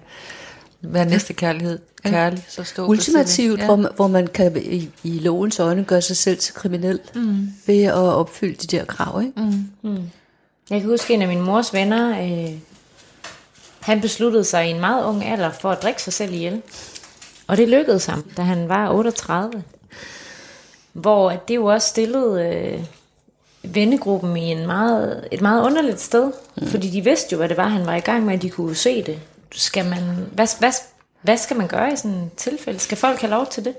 [0.81, 3.65] være næste kærlighed, kærlig, så stå Ultimativt, siden.
[3.65, 7.47] hvor, man, hvor man kan i, i lovens øjne gøre sig selv til kriminel mm.
[7.65, 9.21] ved at opfylde de der krav.
[9.21, 9.33] Ikke?
[9.81, 10.09] Mm.
[10.69, 12.57] Jeg kan huske en af min mors venner, øh,
[13.79, 16.61] han besluttede sig i en meget ung alder for at drikke sig selv ihjel.
[17.47, 19.63] Og det lykkedes ham, da han var 38.
[20.95, 22.85] Hvor det jo også stillede øh,
[23.75, 26.31] vennegruppen i en meget, et meget underligt sted.
[26.57, 26.67] Mm.
[26.67, 28.75] Fordi de vidste jo, hvad det var, han var i gang med, og de kunne
[28.75, 29.19] se det.
[29.51, 30.71] Skal man, hvad, hvad,
[31.21, 32.79] hvad skal man gøre i sådan et tilfælde?
[32.79, 33.75] Skal folk have lov til det?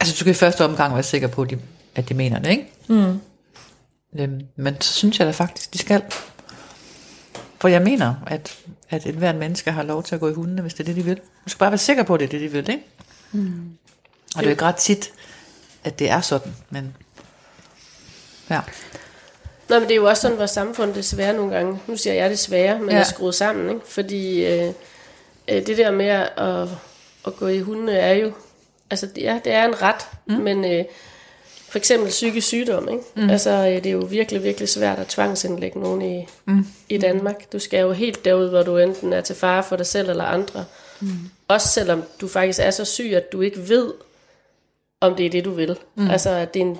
[0.00, 1.58] Altså du skal i første omgang være sikker på, at de,
[1.94, 2.72] at de mener det, ikke?
[2.88, 3.20] Mm.
[4.18, 6.02] Øhm, men så synes jeg da faktisk, de skal.
[7.58, 8.56] For jeg mener, at,
[8.90, 10.96] at et hvert menneske har lov til at gå i hundene, hvis det er det,
[10.96, 11.16] de vil.
[11.16, 12.84] Du skal bare være sikker på, at det er det, de vil, ikke?
[13.32, 13.70] Mm.
[14.36, 15.12] Og det er jo ikke ret tit,
[15.86, 16.96] at det er sådan, men
[18.50, 18.60] ja.
[19.68, 22.30] Nå, men det er jo også sådan, vores samfund desværre nogle gange, nu siger jeg
[22.30, 22.96] desværre, men Ja.
[22.96, 23.86] er skruet sammen, ikke?
[23.88, 24.72] Fordi øh,
[25.48, 26.68] øh, det der med at,
[27.26, 28.32] at gå i hunde er jo,
[28.90, 30.34] altså ja, det er en ret, mm.
[30.34, 30.84] men øh,
[31.68, 33.02] for eksempel psykisk sygdom, ikke?
[33.14, 33.30] Mm.
[33.30, 36.66] Altså øh, det er jo virkelig, virkelig svært at tvangsindlægge nogen i, mm.
[36.88, 37.52] i Danmark.
[37.52, 40.24] Du skal jo helt derud, hvor du enten er til fare for dig selv eller
[40.24, 40.64] andre.
[41.00, 41.08] Mm.
[41.48, 43.92] Også selvom du faktisk er så syg, at du ikke ved,
[45.00, 45.76] om det er det, du vil.
[45.94, 46.10] Mm.
[46.10, 46.76] Altså, at det, er en,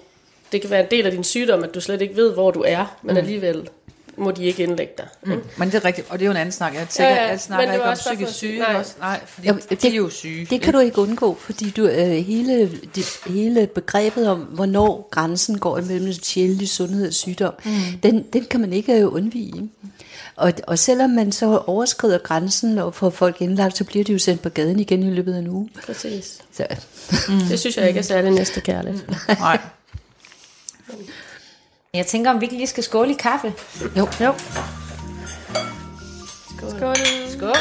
[0.52, 2.64] det kan være en del af din sygdom, at du slet ikke ved, hvor du
[2.66, 3.68] er, men alligevel
[4.16, 5.06] må de ikke indlægge dig.
[5.22, 5.42] Mm.
[5.58, 6.74] Men det er rigtigt, og det er jo en anden snak.
[6.74, 8.58] Jeg, tænker, Ja, ja, jeg snakker det ikke om psykisk for- syge.
[8.58, 8.74] nej.
[8.74, 10.46] Også, nej, fordi Jamen, de er jo syge.
[10.50, 15.58] Det kan du ikke undgå, fordi du, øh, hele, det, hele begrebet om, hvornår grænsen
[15.58, 17.70] går imellem sjældent sundhed og sygdom, mm.
[18.02, 19.70] den, den kan man ikke øh, undvige.
[20.36, 24.18] Og, og selvom man så overskrider grænsen og får folk indlagt, så bliver de jo
[24.18, 25.68] sendt på gaden igen i løbet af en uge.
[25.86, 26.38] Præcis.
[26.52, 26.66] Så,
[27.28, 27.38] Mm.
[27.48, 29.06] Det synes jeg ikke er særlig næste kærligt.
[29.38, 29.58] Nej.
[31.94, 33.52] Jeg tænker, om vi ikke lige skal skåle i kaffe.
[33.96, 34.08] jo.
[34.20, 34.34] Jo.
[36.68, 36.96] Skål.
[37.28, 37.56] Skål.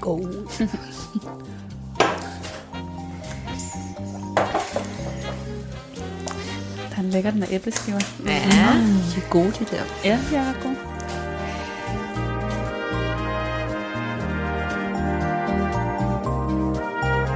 [0.00, 0.48] God.
[0.58, 0.66] Der
[7.16, 8.00] er en lækker den af æbleskiver.
[8.26, 8.32] Ja.
[8.32, 9.82] De er gode, de der.
[10.04, 10.76] Ja, de er ret gode.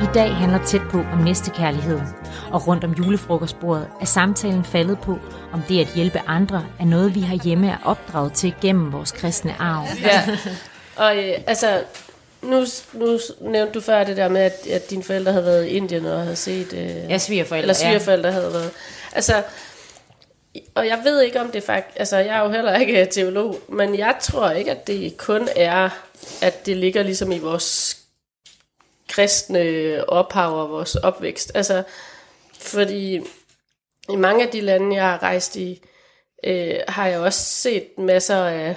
[0.03, 2.01] I dag handler tæt på om næstekærlighed,
[2.53, 5.19] og rundt om julefrokostbordet er samtalen faldet på,
[5.53, 9.13] om det at hjælpe andre er noget, vi har hjemme er opdraget til gennem vores
[9.13, 9.87] kristne arv.
[10.03, 10.23] Ja.
[10.97, 11.83] Og øh, altså,
[12.43, 15.69] nu, nu nævnte du før det der med, at, at dine forældre havde været i
[15.69, 16.73] Indien og havde set...
[16.73, 17.63] Øh, Ja, svigerforældre.
[17.63, 18.35] eller svigerforældre ja.
[18.35, 18.71] havde været.
[19.13, 19.43] Altså,
[20.75, 23.99] og jeg ved ikke om det faktisk, altså jeg er jo heller ikke teolog, men
[23.99, 25.89] jeg tror ikke, at det kun er,
[26.43, 27.99] at det ligger ligesom i vores
[29.09, 31.53] kristne ophav og vores opvækst.
[31.55, 31.83] Altså,
[32.59, 33.21] fordi
[34.09, 35.83] i mange af de lande, jeg har rejst i,
[36.45, 38.77] øh, har jeg også set masser af,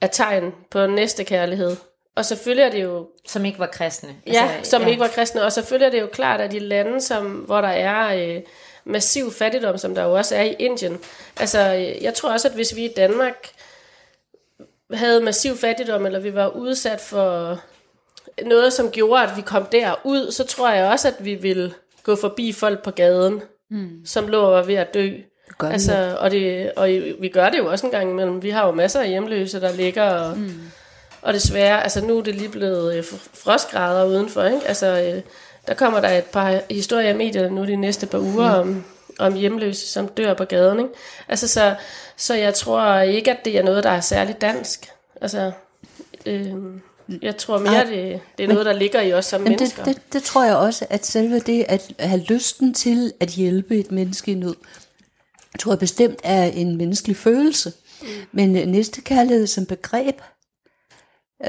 [0.00, 1.76] af tegn på næste kærlighed.
[2.16, 4.16] Og selvfølgelig er det jo Som ikke var kristne.
[4.26, 4.88] Ja, altså, som ja.
[4.88, 5.44] ikke var kristne.
[5.44, 8.42] Og selvfølgelig er det jo klart, at i lande, som, hvor der er øh,
[8.84, 10.98] massiv fattigdom, som der jo også er i Indien.
[11.40, 11.60] Altså,
[12.00, 13.48] jeg tror også, at hvis vi i Danmark
[14.92, 17.60] havde massiv fattigdom, eller vi var udsat for
[18.42, 22.16] noget, som gjorde, at vi kom derud, så tror jeg også, at vi ville gå
[22.16, 24.06] forbi folk på gaden, mm.
[24.06, 25.10] som lå og var ved at dø.
[25.58, 26.88] gør Altså, og, det, og
[27.20, 28.42] vi gør det jo også en gang imellem.
[28.42, 30.60] Vi har jo masser af hjemløse, der ligger og, mm.
[31.22, 34.66] og desværre, altså nu er det lige blevet øh, frostgrader udenfor, ikke?
[34.66, 35.22] Altså, øh,
[35.68, 38.70] der kommer der et par historier i medierne nu de næste par uger mm.
[38.70, 38.84] om,
[39.18, 40.90] om hjemløse, som dør på gaden, ikke?
[41.28, 41.74] Altså, så,
[42.16, 44.88] så jeg tror ikke, at det er noget, der er særligt dansk.
[45.20, 45.52] Altså,
[46.26, 46.54] øh,
[47.22, 49.84] jeg tror mere, det, det er noget, der ligger i os som Men mennesker.
[49.84, 53.78] det, det, det tror jeg også, at selve det at have lysten til at hjælpe
[53.78, 54.54] et menneske i nød,
[55.58, 57.72] tror jeg bestemt er en menneskelig følelse.
[58.02, 58.08] Mm.
[58.32, 60.20] Men øh, næstekærlighed som begreb,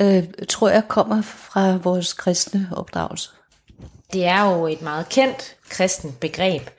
[0.01, 3.29] øh, tror jeg kommer fra vores kristne opdragelse.
[4.15, 6.69] Det er jo et meget kendt kristen begreb.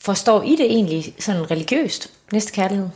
[0.00, 2.88] Forstår I det egentlig sådan religiøst, næste kærlighed?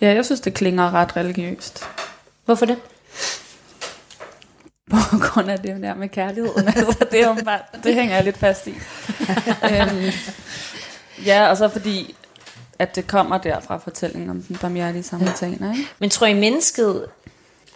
[0.00, 1.84] Ja, jeg synes, det klinger ret religiøst.
[2.44, 2.78] Hvorfor det?
[4.90, 6.68] På grund af det der med kærligheden.
[6.76, 8.74] altså, det, er bare, det hænger jeg lidt fast i.
[9.72, 10.10] øhm,
[11.26, 12.16] ja, og så fordi,
[12.78, 15.72] at det kommer der fra fortællingen om den barmhjertige samaritaner.
[15.72, 15.88] Ikke?
[15.98, 17.06] Men tror I, mennesket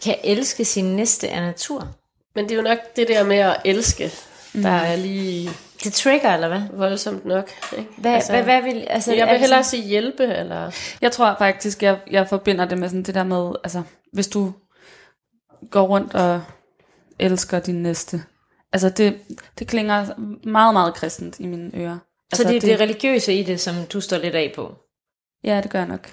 [0.04, 1.88] kan elske sin næste af natur?
[2.34, 4.12] Men det er jo nok det der med at elske,
[4.52, 5.50] der er lige
[5.84, 6.60] Det trigger, eller hvad?
[6.72, 7.50] voldsomt nok.
[7.78, 7.88] Ikke?
[7.98, 8.86] Hvad, altså, hvad, hvad vil...
[8.90, 10.70] Altså, jeg vil det hellere sådan- sige hjælpe, eller...
[11.00, 13.82] Jeg tror faktisk, jeg, jeg forbinder det med sådan det der med, altså,
[14.12, 14.52] hvis du
[15.70, 16.42] går rundt og
[17.18, 18.22] elsker din næste.
[18.72, 19.18] Altså, det,
[19.58, 20.06] det klinger
[20.48, 21.98] meget, meget kristent i mine ører.
[22.34, 24.74] Så Altså, det er det religiøse i det, som du står lidt af på?
[25.44, 26.10] Ja, det gør jeg nok.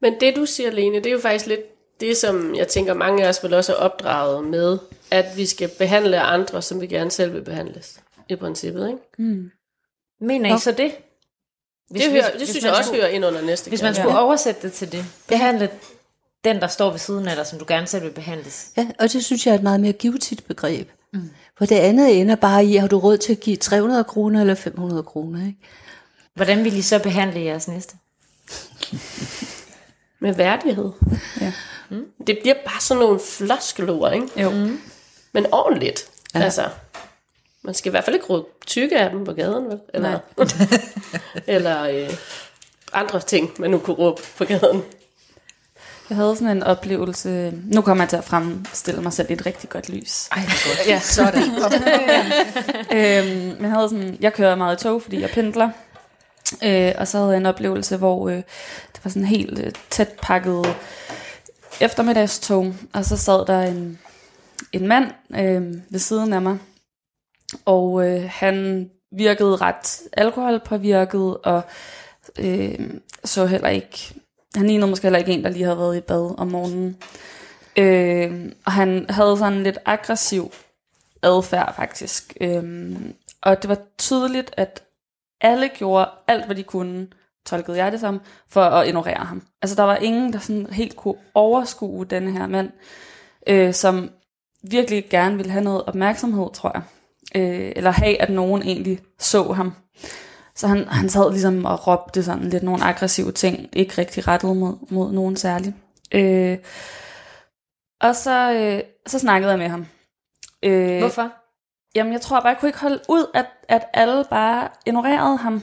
[0.00, 1.60] Men det du siger, Lene, det er jo faktisk lidt
[2.00, 4.78] det, som jeg tænker, mange af os vil også er opdraget med,
[5.10, 8.00] at vi skal behandle andre, som vi gerne selv vil behandles.
[8.28, 9.24] I princippet, ikke?
[10.20, 10.92] Mener I så det?
[11.90, 13.82] Hvis, det, hvis- hører, det hvis synes jeg også skulle- hører ind under næste Hvis
[13.82, 15.04] man skulle oversætte det til det.
[15.28, 15.70] Behandle
[16.44, 18.70] den, der står ved siden af dig, som du gerne selv vil behandles.
[18.76, 20.88] Ja, og det synes jeg er et meget mere givetigt begreb.
[21.12, 21.30] Mm.
[21.58, 24.54] For det andet ender bare i, har du råd til at give 300 kroner eller
[24.54, 25.58] 500 kroner, ikke?
[26.34, 27.96] Hvordan vil I så behandle jeres næste?
[30.20, 30.90] Med værdighed.
[31.40, 31.52] Ja.
[31.90, 32.04] Mm.
[32.26, 34.28] Det bliver bare sådan nogle floskelord, ikke?
[34.42, 34.50] Jo.
[34.50, 34.80] Mm.
[35.32, 36.10] Men ordentligt.
[36.34, 36.40] Ja.
[36.40, 36.68] Altså,
[37.62, 39.80] man skal i hvert fald ikke råde tykke af dem på gaden, vel?
[39.94, 40.18] Eller,
[41.46, 42.14] eller øh,
[42.92, 44.82] andre ting, man nu kunne råbe på gaden.
[46.10, 49.46] Jeg havde sådan en oplevelse, nu kommer jeg til at fremstille mig selv i et
[49.46, 50.28] rigtig godt lys.
[50.32, 50.86] Ej, godt.
[50.86, 51.42] Ja, sådan.
[52.96, 55.70] øhm, men jeg, havde sådan, jeg kører meget i tog, fordi jeg pendler.
[56.64, 58.36] Øh, og så havde jeg en oplevelse, hvor øh,
[58.92, 60.76] det var sådan helt øh, tæt pakket
[61.80, 62.74] eftermiddagstog.
[62.92, 63.98] Og så sad der en,
[64.72, 66.58] en mand øh, ved siden af mig.
[67.64, 71.62] Og øh, han virkede ret alkoholpåvirket, og
[72.38, 72.90] øh,
[73.24, 74.14] så heller ikke...
[74.56, 76.96] Han lignede måske heller ikke en, der lige havde været i bad om morgenen.
[77.76, 80.52] Øh, og han havde sådan en lidt aggressiv
[81.22, 82.36] adfærd faktisk.
[82.40, 82.96] Øh,
[83.42, 84.82] og det var tydeligt, at
[85.40, 87.06] alle gjorde alt, hvad de kunne,
[87.46, 89.42] tolkede jeg det som, for at ignorere ham.
[89.62, 92.70] Altså der var ingen, der sådan helt kunne overskue denne her mand,
[93.46, 94.10] øh, som
[94.62, 96.82] virkelig gerne ville have noget opmærksomhed, tror jeg.
[97.34, 99.72] Øh, eller have, at nogen egentlig så ham.
[100.54, 104.56] Så han, han sad ligesom og råbte sådan lidt nogle aggressive ting, ikke rigtig rettet
[104.56, 105.74] mod, mod nogen særlig.
[106.14, 106.58] Øh,
[108.00, 109.86] og så, øh, så snakkede jeg med ham.
[110.62, 111.30] Øh, Hvorfor?
[111.94, 115.62] Jamen, jeg tror bare, jeg kunne ikke holde ud, at, at alle bare ignorerede ham,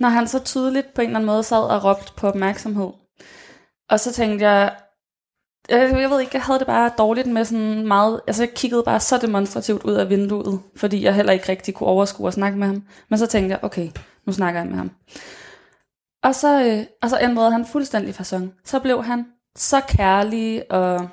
[0.00, 2.90] når han så tydeligt på en eller anden måde sad og råbte på opmærksomhed.
[3.90, 4.76] Og så tænkte jeg,
[5.68, 8.82] jeg, jeg ved ikke, jeg havde det bare dårligt med sådan meget, altså jeg kiggede
[8.82, 12.58] bare så demonstrativt ud af vinduet, fordi jeg heller ikke rigtig kunne overskue at snakke
[12.58, 12.82] med ham.
[13.08, 13.90] Men så tænkte jeg, okay,
[14.26, 14.90] nu snakker jeg med ham.
[16.22, 18.62] Og så, øh, og så ændrede han fuldstændig façon.
[18.64, 19.26] Så blev han
[19.56, 21.08] så kærlig og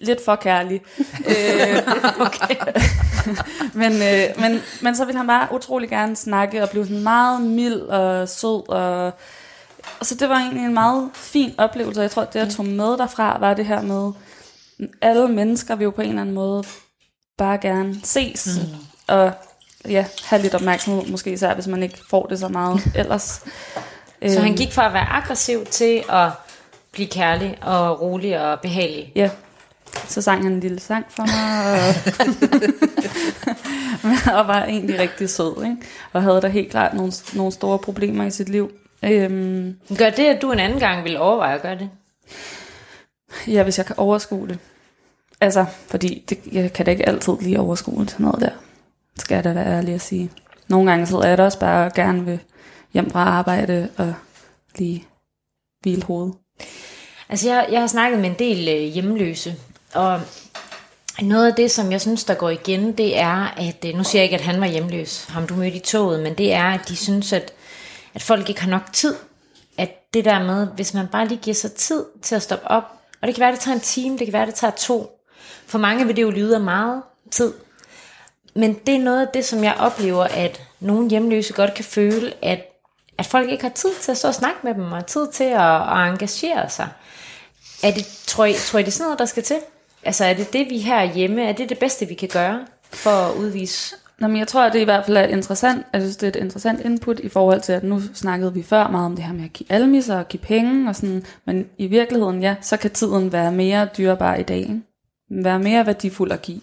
[0.00, 0.82] lidt for kærlig.
[1.32, 1.76] øh,
[2.20, 2.56] okay.
[3.80, 7.42] men, øh, men, men så ville han bare utrolig gerne snakke og blive sådan meget
[7.42, 8.68] mild og sød.
[8.68, 9.12] Og
[10.02, 12.00] så det var egentlig en meget fin oplevelse.
[12.00, 14.12] Jeg tror, det jeg tog med derfra var det her med,
[15.02, 16.64] alle mennesker vil jo på en eller anden måde
[17.38, 18.48] bare gerne ses.
[18.62, 18.76] Mm.
[19.06, 19.32] Og
[19.88, 23.44] ja, have lidt opmærksomhed, måske især hvis man ikke får det så meget ellers.
[24.28, 26.28] Så han Øhm, gik fra at være aggressiv til at
[26.92, 29.12] blive kærlig og rolig og behagelig.
[29.14, 29.30] Ja,
[30.08, 31.72] så sang han en lille sang for mig,
[34.24, 35.76] og, og var egentlig rigtig sød, ikke?
[36.12, 38.70] og havde da helt klart nogle, nogle store problemer i sit liv.
[39.04, 41.90] Øhm, Gør det, at du en anden gang vil overveje at gøre det?
[43.46, 44.58] ja, hvis jeg kan overskue det.
[45.40, 48.50] Altså, fordi det, jeg kan da ikke altid lige overskue sådan noget der.
[49.18, 50.30] Skal jeg da være ærlig at sige.
[50.68, 52.38] Nogle gange sidder jeg da også bare og gerne vil
[52.92, 54.14] hjem fra arbejde og
[54.78, 55.06] lige
[55.80, 56.34] hvile hovedet.
[57.28, 59.54] Altså, jeg, jeg har snakket med en del øh, hjemløse,
[59.94, 60.20] og
[61.22, 64.22] noget af det, som jeg synes, der går igen, det er, at, øh, nu siger
[64.22, 66.88] jeg ikke, at han var hjemløs, ham du mødte i toget, men det er, at
[66.88, 67.52] de synes, at,
[68.14, 69.14] at folk ikke har nok tid.
[69.78, 72.84] At det der med, hvis man bare lige giver sig tid til at stoppe op,
[73.20, 75.18] og det kan være, det tager en time, det kan være, det tager to.
[75.66, 77.52] For mange vil det jo lyde af meget tid.
[78.54, 82.32] Men det er noget af det, som jeg oplever, at nogle hjemløse godt kan føle,
[82.42, 82.60] at,
[83.18, 85.44] at folk ikke har tid til at stå og snakke med dem, og tid til
[85.44, 86.88] at, at engagere sig.
[87.82, 89.58] Er det, tror, I, tror I, det er sådan noget, der skal til?
[90.02, 93.10] Altså er det det, vi her hjemme, er det det bedste, vi kan gøre for
[93.10, 93.96] at udvise?
[94.22, 96.40] Nå, men jeg tror, at det i hvert fald er interessant, jeg synes, det er
[96.40, 99.32] et interessant input i forhold til, at nu snakkede vi før meget om det her
[99.32, 102.90] med at give almisser og give penge og sådan, men i virkeligheden, ja, så kan
[102.90, 104.58] tiden være mere dyrebar i dag.
[104.58, 104.80] Ikke?
[105.30, 106.60] Være mere værdifuld at give.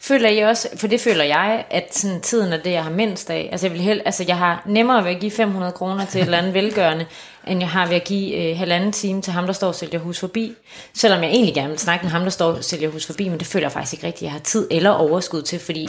[0.00, 3.30] Føler I også, for det føler jeg, at sådan, tiden er det, jeg har mindst
[3.30, 3.48] af.
[3.52, 6.24] Altså jeg, vil hel, altså jeg har nemmere ved at give 500 kroner til et
[6.24, 7.06] eller andet velgørende,
[7.48, 9.98] end jeg har ved at give øh, halvanden time til ham, der står og sælger
[9.98, 10.54] hus forbi.
[10.94, 13.38] Selvom jeg egentlig gerne vil snakke med ham, der står og sælger hus forbi, men
[13.38, 15.88] det føler jeg faktisk ikke rigtigt, jeg har tid eller overskud til, fordi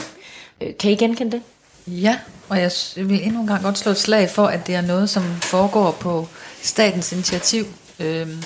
[0.60, 1.42] Øh, kan I genkende det?
[1.86, 2.18] Ja,
[2.48, 5.10] og jeg vil endnu en gang godt slå et slag for, at det er noget,
[5.10, 6.28] som foregår på
[6.62, 7.66] statens initiativ.
[8.00, 8.42] Øhm,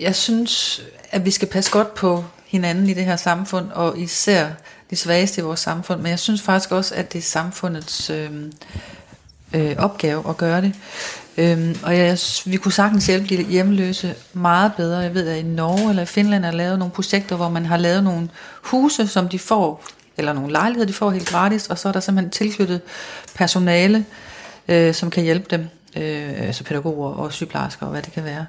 [0.00, 4.46] jeg synes, at vi skal passe godt på hinanden i det her samfund, og især
[4.90, 6.00] de svageste i vores samfund.
[6.00, 8.30] Men jeg synes faktisk også, at det er samfundets øh,
[9.52, 10.74] øh, opgave at gøre det.
[11.36, 14.98] Øhm, og jeg, vi kunne sagtens hjælpe de hjemløse meget bedre.
[14.98, 17.76] Jeg ved, at i Norge eller i Finland er lavet nogle projekter, hvor man har
[17.76, 18.28] lavet nogle
[18.62, 19.84] huse, som de får,
[20.16, 22.80] eller nogle lejligheder, de får helt gratis, og så er der simpelthen tilknyttet
[23.34, 24.04] personale,
[24.68, 28.46] øh, som kan hjælpe dem, øh, altså pædagoger og sygeplejersker og hvad det kan være.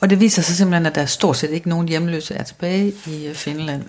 [0.00, 3.26] Og det viser sig simpelthen, at der stort set ikke nogen hjemløse er tilbage i
[3.26, 3.84] øh, Finland.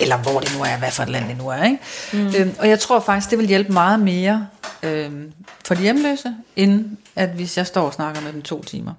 [0.00, 1.64] Eller hvor det nu er, hvad for et land det nu er.
[1.64, 1.78] Ikke?
[2.12, 2.34] Mm.
[2.38, 4.46] Øhm, og jeg tror faktisk, det vil hjælpe meget mere
[4.82, 5.32] øhm,
[5.64, 8.92] for de hjemløse, end at hvis jeg står og snakker med dem to timer.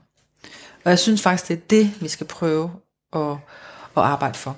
[0.83, 2.71] Og jeg synes faktisk, det er det, vi skal prøve
[3.15, 3.31] at,
[3.97, 4.55] at arbejde for.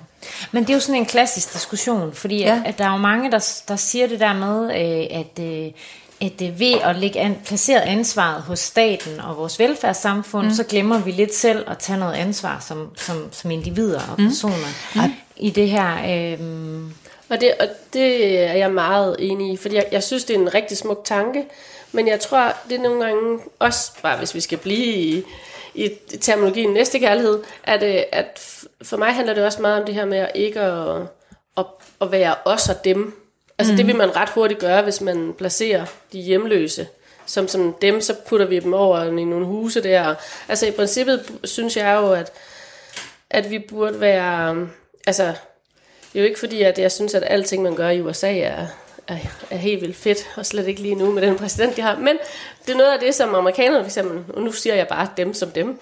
[0.52, 2.60] Men det er jo sådan en klassisk diskussion, fordi ja.
[2.64, 5.72] At, at der er jo mange, der, der siger det der med, øh, at, øh,
[6.20, 10.52] at øh, ved at lægge an, placeret ansvaret hos staten og vores velfærdssamfund, mm.
[10.52, 14.68] så glemmer vi lidt selv at tage noget ansvar som, som, som individer og personer
[14.94, 15.00] mm.
[15.36, 15.90] i det her.
[16.32, 16.38] Øh,
[17.28, 20.40] Og det, og det er jeg meget enig i, fordi jeg, jeg synes, det er
[20.40, 21.44] en rigtig smuk tanke,
[21.92, 25.22] men jeg tror, det er nogle gange, også bare hvis vi skal blive i,
[25.76, 28.40] i terminologien næste kærlighed, at, øh, at
[28.82, 31.02] for mig handler det også meget om det her med at ikke at,
[31.56, 31.64] at,
[32.00, 33.22] at være os og dem.
[33.58, 33.76] Altså mm.
[33.76, 36.86] det vil man ret hurtigt gøre, hvis man placerer de hjemløse
[37.26, 40.14] som, som dem, så putter vi dem over i nogle huse der.
[40.48, 42.32] Altså i princippet synes jeg jo, at,
[43.30, 44.68] at vi burde være,
[45.06, 45.24] altså
[46.12, 48.66] det er jo ikke fordi, at jeg synes, at alting, man gør i USA, er,
[49.08, 49.16] er,
[49.50, 51.96] er helt vildt fedt, og slet ikke lige nu med den præsident, de har.
[51.96, 52.18] Men
[52.66, 55.34] det er noget af det, som amerikanerne for eksempel, og nu siger jeg bare dem
[55.34, 55.68] som dem,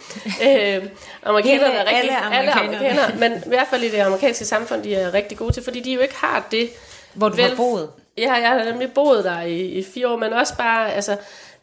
[0.48, 0.84] øh,
[1.22, 2.78] amerikanerne er rigtig, Alle alle amerikanere.
[2.88, 5.80] amerikanere, men i hvert fald i det amerikanske samfund, de er rigtig gode til, fordi
[5.80, 6.70] de jo ikke har det.
[7.14, 7.90] hvor du Vel- har boet.
[8.18, 11.16] Ja, jeg har nemlig boet der i, i fire år, men også bare, altså,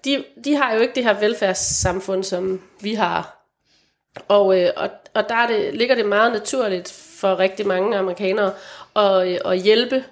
[0.05, 3.37] de, de har jo ikke det her velfærdssamfund, som vi har.
[4.27, 8.51] Og, øh, og, og der er det, ligger det meget naturligt for rigtig mange amerikanere
[8.95, 10.03] at, øh, at hjælpe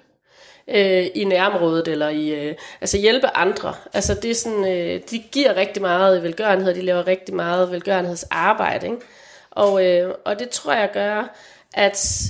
[0.70, 3.74] øh, i nærområdet, eller i, øh, altså hjælpe andre.
[3.92, 8.86] Altså det er sådan, øh, de giver rigtig meget velgørenhed, de laver rigtig meget velgørenhedsarbejde,
[8.86, 8.98] ikke?
[9.50, 11.36] Og, øh, og det tror jeg gør,
[11.74, 12.22] at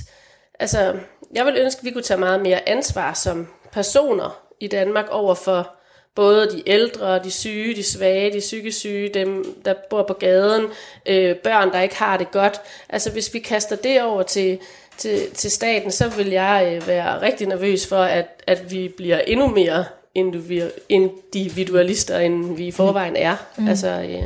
[0.59, 0.93] altså,
[1.33, 5.35] jeg vil ønske, at vi kunne tage meget mere ansvar som personer i Danmark over
[5.35, 5.75] for
[6.15, 10.65] både de ældre, de syge, de svage, de psykisk syge, dem, der bor på gaden,
[11.05, 12.61] øh, børn, der ikke har det godt.
[12.89, 14.59] Altså hvis vi kaster det over til,
[15.01, 19.19] til, til staten, så vil jeg øh, være rigtig nervøs for, at, at vi bliver
[19.19, 19.85] endnu mere
[20.19, 23.35] individu- individualister, end vi i forvejen er.
[23.57, 23.67] Mm.
[23.67, 24.23] Altså, øh,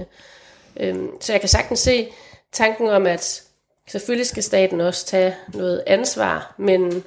[0.78, 2.08] øh, så jeg kan sagtens se
[2.54, 3.46] tanken om, at
[3.88, 7.04] Selvfølgelig skal staten også tage noget ansvar, men,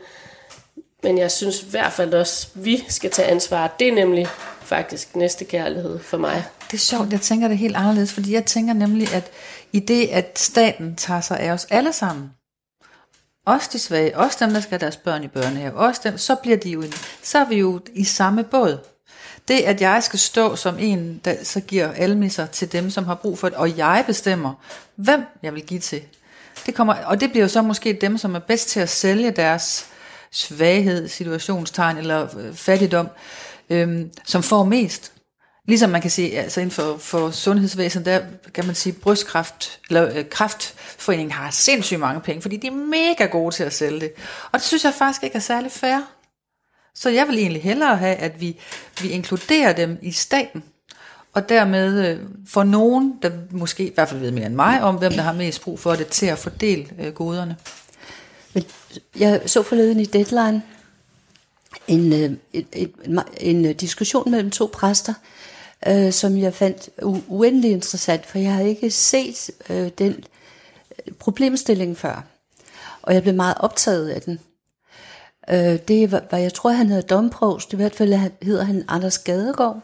[1.02, 3.76] men jeg synes i hvert fald også, at vi skal tage ansvar.
[3.78, 4.26] Det er nemlig
[4.62, 6.44] faktisk næste kærlighed for mig.
[6.70, 9.30] Det er sjovt, jeg tænker det helt anderledes, fordi jeg tænker nemlig, at
[9.72, 12.30] i det, at staten tager sig af os alle sammen,
[13.48, 16.34] også de svage, også dem, der skal have deres børn i børnehave, også dem, så
[16.34, 16.92] bliver de jo, en,
[17.22, 18.78] så er vi jo i samme båd.
[19.48, 23.14] Det, at jeg skal stå som en, der så giver almisser til dem, som har
[23.14, 24.54] brug for det, og jeg bestemmer,
[24.96, 26.02] hvem jeg vil give til.
[26.66, 29.30] Det kommer, og det bliver jo så måske dem, som er bedst til at sælge
[29.30, 29.86] deres
[30.30, 33.08] svaghed, situationstegn eller øh, fattigdom,
[33.70, 35.12] øhm, som får mest.
[35.68, 38.20] Ligesom man kan sige, altså inden for, for sundhedsvæsenet, der
[38.54, 43.24] kan man sige, brystkræft, eller øh, kræftforeningen har sindssygt mange penge, fordi de er mega
[43.24, 44.12] gode til at sælge det.
[44.52, 45.98] Og det synes jeg faktisk ikke er særlig fair.
[46.94, 48.56] Så jeg vil egentlig hellere have, at vi,
[49.00, 50.64] vi inkluderer dem i staten,
[51.32, 54.94] og dermed øh, får nogen, der måske i hvert fald ved mere end mig, om
[54.94, 57.56] hvem der har mest brug for det, til at fordele øh, goderne.
[58.54, 58.64] Men
[59.18, 60.62] jeg så forleden i Deadline
[61.88, 65.14] en, øh, en, en, en diskussion mellem to præster,
[65.86, 70.24] øh, som jeg fandt u- uendelig interessant, for jeg havde ikke set øh, den
[71.18, 72.24] problemstilling før.
[73.02, 74.40] Og jeg blev meget optaget af den.
[75.50, 79.18] Øh, det var, var, jeg tror han hedder domprovst, i hvert fald hedder han Anders
[79.18, 79.80] Gadegaard,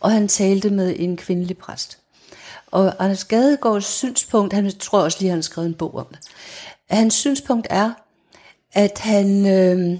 [0.00, 1.98] og han talte med en kvindelig præst.
[2.70, 6.18] Og Anders Gadegaards synspunkt, han tror også lige, han har skrevet en bog om det.
[6.90, 7.92] Hans synspunkt er,
[8.72, 9.98] at han øh,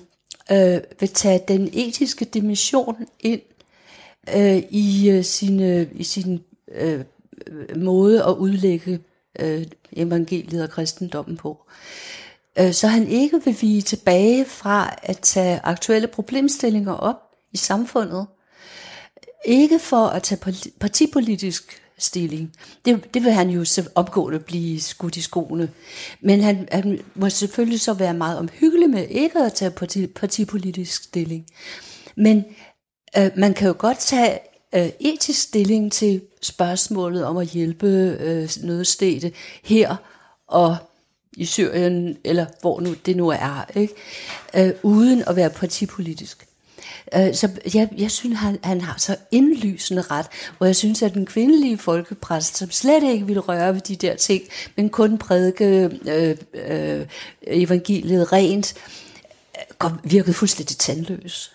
[0.51, 3.41] øh, vil tage den etiske dimension ind
[4.36, 6.40] øh, i, øh, sin, øh, i sin
[6.74, 7.00] øh,
[7.76, 9.00] måde at udlægge
[9.40, 11.58] øh, evangeliet og kristendommen på.
[12.58, 17.16] Øh, så han ikke vil vige tilbage fra at tage aktuelle problemstillinger op
[17.52, 18.26] i samfundet,
[19.44, 22.52] ikke for at tage partipolitisk stilling.
[22.84, 25.70] Det, det vil han jo så opgående blive skudt i skoene.
[26.20, 31.04] Men han, han må selvfølgelig så være meget omhyggelig med ikke at tage parti, partipolitisk
[31.04, 31.46] stilling.
[32.16, 32.44] Men
[33.18, 34.38] øh, man kan jo godt tage
[34.74, 37.86] øh, etisk stilling til spørgsmålet om at hjælpe
[38.20, 39.32] øh, nødstede
[39.62, 39.96] her
[40.46, 40.76] og
[41.32, 43.94] i Syrien, eller hvor nu det nu er, ikke?
[44.54, 46.46] Øh, uden at være partipolitisk.
[47.14, 50.26] Øh, så jeg, jeg synes, han, han har så indlysende ret,
[50.58, 54.16] og jeg synes, at den kvindelige folkepræst, som slet ikke ville røre ved de der
[54.16, 54.42] ting,
[54.76, 57.06] men kun prædike øh, øh,
[57.46, 58.74] evangeliet rent,
[59.84, 61.52] øh, virkede fuldstændig tandløs.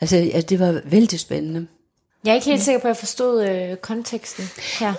[0.00, 1.66] Altså, ja, det var vældig spændende.
[2.24, 4.44] Jeg er ikke helt sikker på, at jeg forstod øh, konteksten
[4.80, 4.94] her.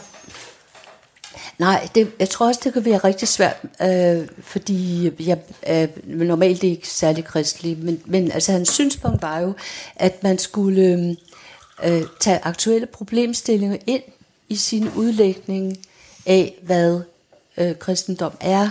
[1.59, 6.63] Nej, det, jeg tror også, det kan være rigtig svært, øh, fordi jeg er normalt
[6.63, 9.53] ikke særlig kristelig, men, men altså, hans synspunkt var jo,
[9.95, 11.15] at man skulle
[11.83, 14.03] øh, tage aktuelle problemstillinger ind
[14.49, 15.77] i sin udlægning
[16.25, 17.01] af, hvad
[17.57, 18.69] øh, kristendom er,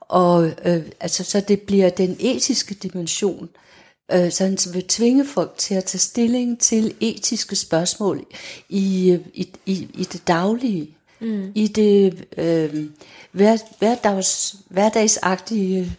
[0.00, 3.48] og øh, altså, så det bliver den etiske dimension,
[4.12, 8.26] øh, så han vil tvinge folk til at tage stilling til etiske spørgsmål
[8.68, 11.52] i, i, i, i det daglige mm.
[11.54, 12.86] i det øh,
[13.32, 15.96] hver, hverdags, hverdagsagtige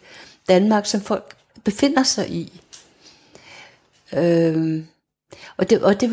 [0.50, 2.62] Danmark, som folk befinder sig i.
[4.14, 4.84] Øh,
[5.58, 6.12] og det, og det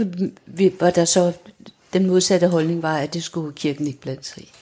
[0.81, 1.33] var der så
[1.93, 4.53] den modsatte holdning var, at det skulle kirken ikke blande sig i.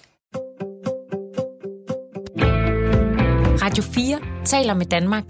[3.62, 5.24] Radio 4 taler med Danmark.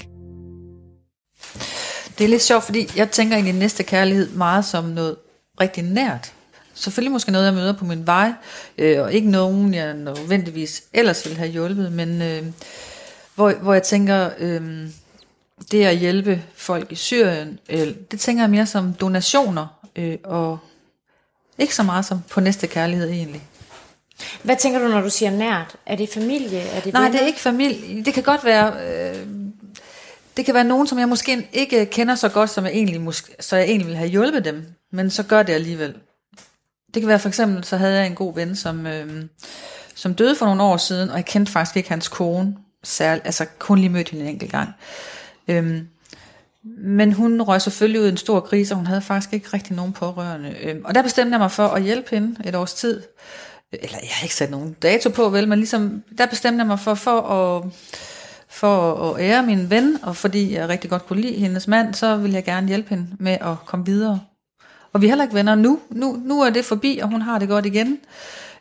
[2.20, 5.16] Det er lidt sjovt, fordi jeg tænker egentlig næste kærlighed meget som noget
[5.60, 6.32] rigtig nært
[6.80, 8.32] selvfølgelig måske noget, jeg møder på min vej,
[8.78, 12.42] øh, og ikke nogen, jeg nødvendigvis ellers ville have hjulpet, men øh,
[13.34, 14.88] hvor, hvor jeg tænker, øh,
[15.70, 19.66] det at hjælpe folk i Syrien, øh, det tænker jeg mere som donationer,
[19.96, 20.58] øh, og
[21.58, 23.42] ikke så meget som på næste kærlighed egentlig.
[24.42, 25.76] Hvad tænker du, når du siger nært?
[25.86, 26.60] Er det familie?
[26.60, 27.12] Er det Nej, venner?
[27.12, 28.04] det er ikke familie.
[28.04, 28.72] Det kan godt være...
[29.16, 29.39] Øh,
[30.36, 33.34] det kan være nogen, som jeg måske ikke kender så godt, som jeg egentlig, måske,
[33.40, 35.94] så jeg egentlig vil have hjulpet dem, men så gør det alligevel.
[36.94, 39.24] Det kan være for eksempel, så havde jeg en god ven, som, øh,
[39.94, 43.46] som døde for nogle år siden, og jeg kendte faktisk ikke hans kone, særligt, altså
[43.58, 44.68] kun lige mødt hende en enkelt gang.
[45.48, 45.88] Øhm,
[46.62, 49.76] men hun røg selvfølgelig ud i en stor krise, og hun havde faktisk ikke rigtig
[49.76, 50.56] nogen pårørende.
[50.62, 53.02] Øhm, og der bestemte jeg mig for at hjælpe hende et års tid.
[53.72, 56.80] Eller jeg har ikke sat nogen dato på, vel, men ligesom, der bestemte jeg mig
[56.80, 57.64] for, for at
[58.60, 62.16] for at ære min ven, og fordi jeg rigtig godt kunne lide hendes mand, så
[62.16, 64.20] vil jeg gerne hjælpe hende med at komme videre.
[64.92, 65.80] Og vi er heller ikke venner nu.
[65.90, 67.98] Nu, nu er det forbi, og hun har det godt igen.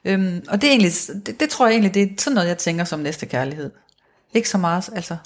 [0.06, 0.92] Øhm, og det, er egentlig,
[1.26, 3.72] det, det tror jeg egentlig, det er sådan noget, jeg tænker som næste kærlighed.
[4.34, 5.18] Ikke så meget, altså.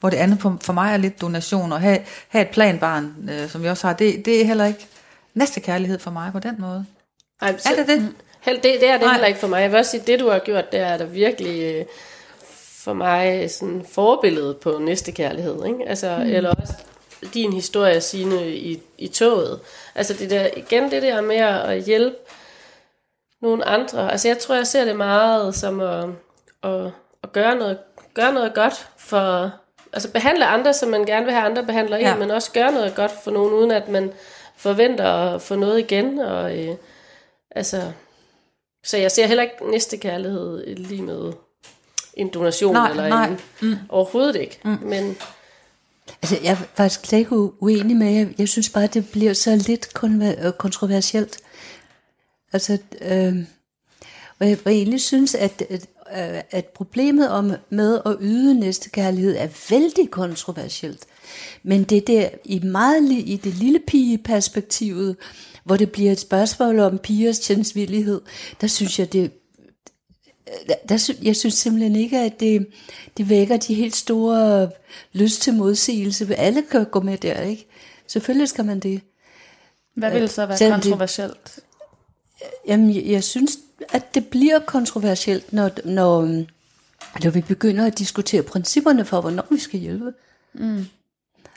[0.00, 3.62] Hvor det andet for mig er lidt donation, og have, have et planbarn, øh, som
[3.62, 4.86] vi også har, det, det er heller ikke
[5.34, 6.86] næste kærlighed for mig på den måde.
[7.42, 8.14] Ej, så, er det det?
[8.40, 9.12] Held, det, det er det Nej.
[9.12, 9.62] heller ikke for mig.
[9.62, 11.84] Jeg vil også sige, det du har gjort, det er der virkelig øh,
[12.84, 15.88] for mig sådan forbillede på næste kærlighed, ikke?
[15.88, 16.30] Altså, mm.
[16.30, 16.72] eller også
[17.34, 19.60] din historie, sine i, i toget.
[19.94, 22.16] Altså det der, igen det der med at hjælpe
[23.42, 24.12] nogle andre.
[24.12, 26.08] Altså jeg tror, jeg ser det meget som at,
[26.62, 26.90] at,
[27.22, 27.78] at gøre, noget,
[28.14, 29.50] gøre noget godt for,
[29.92, 32.16] altså behandle andre, som man gerne vil have andre behandler en, ja.
[32.16, 34.12] men også gøre noget godt for nogen, uden at man
[34.56, 36.18] forventer at få noget igen.
[36.18, 36.74] Og, øh,
[37.50, 37.92] altså,
[38.84, 41.32] så jeg ser heller ikke næste kærlighed lige med
[42.14, 43.28] en donation Nej, eller nej.
[43.28, 43.76] en, mm.
[43.88, 44.58] overhovedet ikke.
[44.64, 44.78] Mm.
[44.82, 45.16] Men
[46.22, 48.26] Altså, jeg er faktisk slet ikke uenig med jer.
[48.38, 49.88] Jeg synes bare, det bliver så lidt
[50.44, 51.38] øh, kontroversielt.
[52.52, 53.36] Altså, øh,
[54.38, 55.86] og jeg, egentlig synes, at, at,
[56.16, 61.06] øh, at problemet om, med at yde næstekærlighed er vældig kontroversielt.
[61.62, 65.16] Men det der i meget i det lille pigeperspektivet,
[65.64, 68.20] hvor det bliver et spørgsmål om pigers tjenestvillighed,
[68.60, 69.32] der synes jeg, det
[70.68, 72.66] der, der, sy- jeg synes simpelthen ikke, at det,
[73.16, 74.70] det vækker de helt store
[75.12, 76.36] lyst til modsigelse.
[76.36, 77.66] Alle kan gå med der, ikke?
[78.06, 79.00] Selvfølgelig skal man det.
[79.94, 81.58] Hvad vil så være Selvom det- kontroversielt?
[82.68, 83.58] Jamen, jeg, jeg synes,
[83.92, 86.22] at det bliver kontroversielt, når, når,
[87.24, 90.12] når vi begynder at diskutere principperne for, hvornår vi skal hjælpe.
[90.54, 90.84] Mm.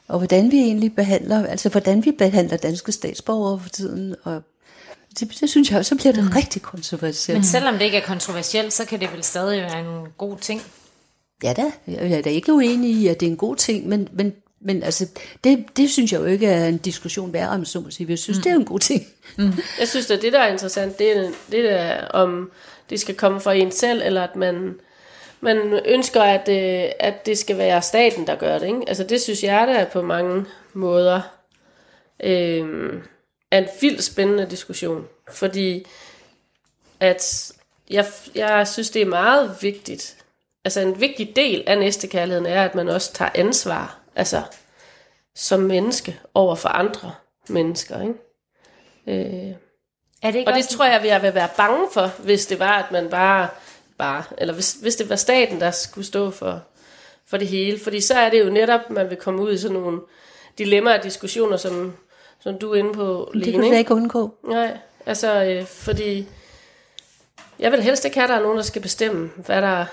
[0.08, 4.16] Og hvordan vi egentlig behandler, altså hvordan vi behandler danske statsborgere for tiden.
[4.24, 4.42] Og
[5.20, 6.30] det, det synes jeg også, så bliver det mm.
[6.36, 7.38] rigtig kontroversielt.
[7.38, 10.62] Men selvom det ikke er kontroversielt, så kan det vel stadig være en god ting.
[11.44, 14.08] Ja da, jeg er da ikke uenig i, at det er en god ting, men,
[14.14, 15.08] men, men altså,
[15.44, 18.10] det, det synes jeg jo ikke er en diskussion værd, om så må sige.
[18.10, 18.44] Jeg synes, mm.
[18.44, 19.06] det er en god ting.
[19.80, 22.52] Jeg synes, at det, der er interessant, det er, det er, om
[22.90, 24.76] det skal komme fra en selv, eller at man,
[25.42, 28.68] man ønsker, at, øh, at det skal være staten, der gør det.
[28.68, 28.82] Ikke?
[28.88, 31.22] Altså det synes jeg, der er på mange måder
[32.24, 32.94] øh,
[33.52, 35.08] er en vildt spændende diskussion.
[35.30, 35.86] Fordi
[37.00, 37.52] at
[37.90, 40.18] jeg, jeg synes, det er meget vigtigt.
[40.66, 44.00] Altså en vigtig del af næstekærligheden er, at man også tager ansvar.
[44.16, 44.44] Altså
[45.36, 47.14] som menneske over for andre
[47.50, 48.02] mennesker.
[48.02, 48.14] Ikke?
[49.08, 49.56] Øh,
[50.22, 52.84] Er det ikke og det tror jeg, jeg vil være bange for, hvis det var,
[52.84, 53.50] at man bare,
[53.98, 56.64] bare eller hvis, hvis det var staten, der skulle stå for,
[57.28, 57.80] for det hele.
[57.80, 60.02] Fordi så er det jo netop, man vil komme ud i sådan nogle
[60.58, 61.98] dilemmaer og diskussioner, som,
[62.46, 63.52] som du er inde på, Det Lene.
[63.52, 63.78] kan vi ikke?
[63.78, 64.36] ikke undgå.
[64.48, 66.28] Nej, altså, øh, fordi
[67.60, 69.86] jeg vil helst ikke have, at der er nogen, der skal bestemme, hvad der er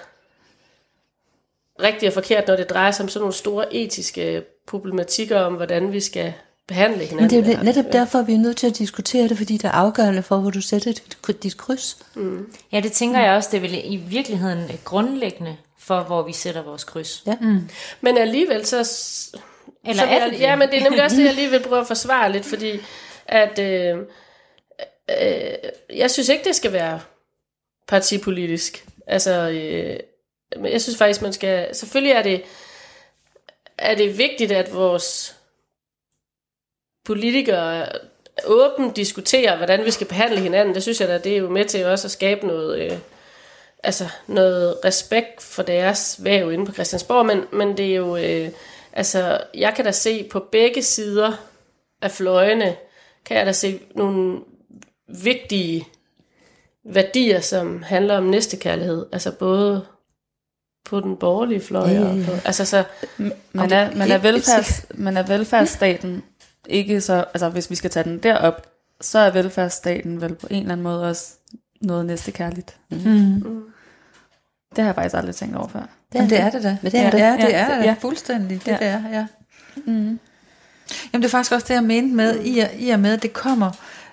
[1.83, 5.93] rigtigt og forkert, når det drejer sig om sådan nogle store etiske problematikker om, hvordan
[5.93, 6.33] vi skal
[6.69, 7.39] behandle hinanden.
[7.39, 9.65] Men det er jo netop derfor, vi er nødt til at diskutere det, fordi det
[9.65, 12.07] er afgørende for, hvor du sætter dit, dit kryds.
[12.73, 16.63] Ja, det tænker jeg også, det er vel i virkeligheden grundlæggende for, hvor vi sætter
[16.63, 17.23] vores kryds.
[17.27, 17.37] Ja.
[18.01, 18.85] Men alligevel så...
[19.85, 20.41] Eller er jeg, det det?
[20.41, 22.81] Ja, men det er nemlig også det, jeg lige vil prøve at forsvare lidt, fordi
[23.27, 23.59] at...
[23.59, 23.99] Øh,
[25.23, 25.55] øh,
[25.97, 27.01] jeg synes ikke, det skal være
[27.89, 28.87] partipolitisk.
[29.07, 30.01] Altså, øh,
[30.61, 31.75] men jeg synes faktisk, man skal...
[31.75, 32.43] Selvfølgelig er det,
[33.79, 35.37] er det vigtigt, at vores
[37.05, 37.89] politikere
[38.45, 40.75] åbent diskuterer, hvordan vi skal behandle hinanden.
[40.75, 42.79] Det synes jeg da, det er jo med til også at skabe noget...
[42.79, 42.99] Øh,
[43.83, 48.49] altså noget respekt for deres væv inde på Christiansborg, men, men det er jo, øh,
[48.93, 51.33] altså, jeg kan da se på begge sider
[52.03, 52.77] af fløjene,
[53.25, 54.41] kan jeg da se nogle
[55.09, 55.89] vigtige
[56.85, 59.87] værdier, som handler om næstekærlighed, altså både
[60.85, 62.85] på den borgerlige fløj, Ja, ja, og på, altså så,
[63.55, 66.23] Og er, men er, velfærds, men er velfærdsstaten
[66.69, 68.67] ikke så, altså hvis vi skal tage den derop,
[69.01, 71.35] så er velfærdsstaten vel på en eller anden måde også
[71.81, 72.77] noget næstekærligt.
[72.91, 73.65] Mm.
[74.77, 75.87] Det har jeg faktisk aldrig tænkt over før.
[76.21, 76.77] Men det er det da.
[76.83, 77.19] Men det er ja, det.
[77.19, 77.85] Ja, det er det- det.
[77.85, 77.95] ja.
[78.01, 78.61] Fuldstændig.
[78.67, 78.77] Det, Ja.
[78.77, 79.27] det er, ja.
[79.87, 80.19] Mm.
[81.13, 83.23] Jamen det er faktisk også det, jeg mente med, i, og- i og med, at
[83.23, 83.71] det kommer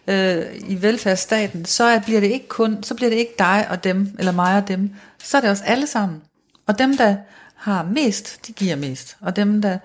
[0.07, 3.83] øh, i velfærdsstaten, så er, bliver det ikke kun, så bliver det ikke dig og
[3.83, 4.91] dem, eller mig og dem,
[5.23, 6.21] så er det os alle sammen.
[6.67, 7.15] Og dem, der
[7.55, 9.17] har mest, de giver mest.
[9.21, 9.77] Og dem, der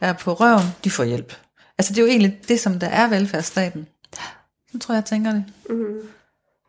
[0.00, 1.34] er på røven, de får hjælp.
[1.78, 3.86] Altså det er jo egentlig det, som der er velfærdsstaten.
[4.72, 5.44] Så tror jeg, jeg tænker det.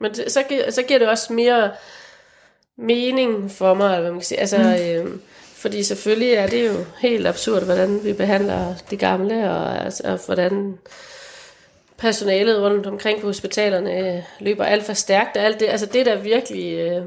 [0.01, 1.71] Men det, så, gi- så giver det også mere
[2.77, 4.39] mening for mig, eller hvad man kan sige.
[4.39, 5.09] Altså, mm.
[5.09, 5.19] øh,
[5.55, 10.19] fordi selvfølgelig er det jo helt absurd, hvordan vi behandler de gamle, og, altså, og
[10.25, 10.77] hvordan
[11.97, 15.67] personalet rundt omkring på hospitalerne øh, løber alt for stærkt, og alt det.
[15.67, 17.03] Altså det er der virkelig, øh,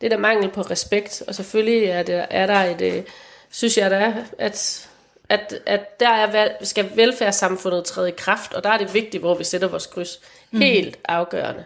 [0.00, 3.02] det er der mangel på respekt, og selvfølgelig er, det, er der et, øh,
[3.50, 4.88] synes jeg der er, at,
[5.28, 9.34] at, at der er, skal velfærdssamfundet træde i kraft, og der er det vigtigt, hvor
[9.34, 10.20] vi sætter vores kryds.
[10.52, 11.64] Helt afgørende.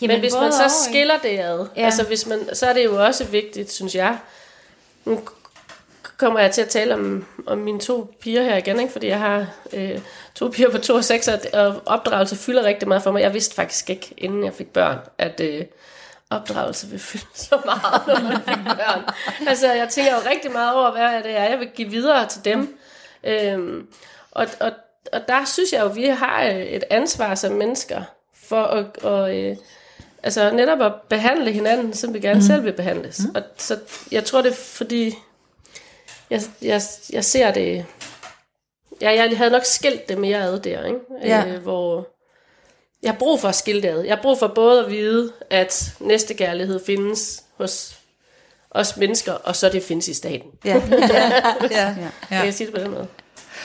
[0.00, 1.84] Men hvis man så skiller det ad, Ja.
[1.84, 4.18] altså hvis man, så er det jo også vigtigt, synes jeg.
[5.04, 5.20] Nu
[6.16, 8.92] kommer jeg til at tale om, om mine to piger her igen, ikke?
[8.92, 9.98] fordi jeg har øh,
[10.34, 13.22] to piger på to og seks, og, opdragelse fylder rigtig meget for mig.
[13.22, 15.64] Jeg vidste faktisk ikke, inden jeg fik børn, at, øh,
[16.30, 19.02] opdragelse vil fylde så meget, når man fik børn.
[19.48, 22.44] altså, jeg tænker jo rigtig meget over, hvad det er, jeg vil give videre til
[22.44, 22.78] dem.
[23.24, 23.86] Øhm,
[24.30, 24.72] og, og,
[25.12, 28.02] og der synes jeg jo, vi har et ansvar som mennesker
[28.48, 29.56] for at, og, øh,
[30.22, 32.46] altså netop at behandle hinanden, som vi gerne mm.
[32.46, 33.18] selv vil behandles.
[33.18, 33.34] Mm.
[33.34, 33.78] Og så
[34.12, 35.14] jeg tror det er fordi,
[36.30, 37.86] jeg, jeg, jeg ser det,
[39.00, 40.98] ja, jeg havde nok skilt det mere ad der, ikke?
[41.22, 41.44] Ja.
[41.46, 42.08] Øh, hvor
[43.02, 44.00] jeg har brug for at skille det ad.
[44.00, 47.98] Jeg har brug for både at vide, at næste kærlighed findes hos
[48.70, 50.50] os mennesker, og så det findes i staten.
[50.64, 51.30] Ja, ja,
[51.70, 51.94] ja.
[52.30, 52.40] Ja.
[52.44, 53.06] Jeg sige det på den måde.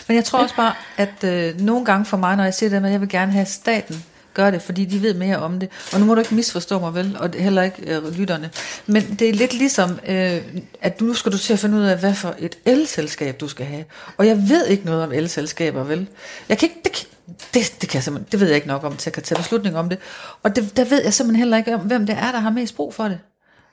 [0.07, 2.81] Men jeg tror også bare, at øh, nogle gange for mig, når jeg siger det
[2.81, 4.05] med, at jeg vil gerne have staten
[4.37, 5.69] gør det, fordi de ved mere om det.
[5.93, 8.49] Og nu må du ikke misforstå mig vel, og heller ikke øh, lytterne.
[8.85, 10.41] Men det er lidt ligesom, øh,
[10.81, 13.65] at nu skal du til at finde ud af, hvad for et elselskab du skal
[13.65, 13.85] have.
[14.17, 16.07] Og jeg ved ikke noget om elselskaber, vel?
[16.49, 17.07] Jeg kan ikke, det, kan-
[17.53, 19.37] det, det, kan jeg simpelthen, det ved jeg ikke nok om, til at kan tage
[19.37, 19.97] beslutning om det.
[20.43, 22.75] Og det, der ved jeg simpelthen heller ikke om, hvem det er, der har mest
[22.75, 23.19] brug for det.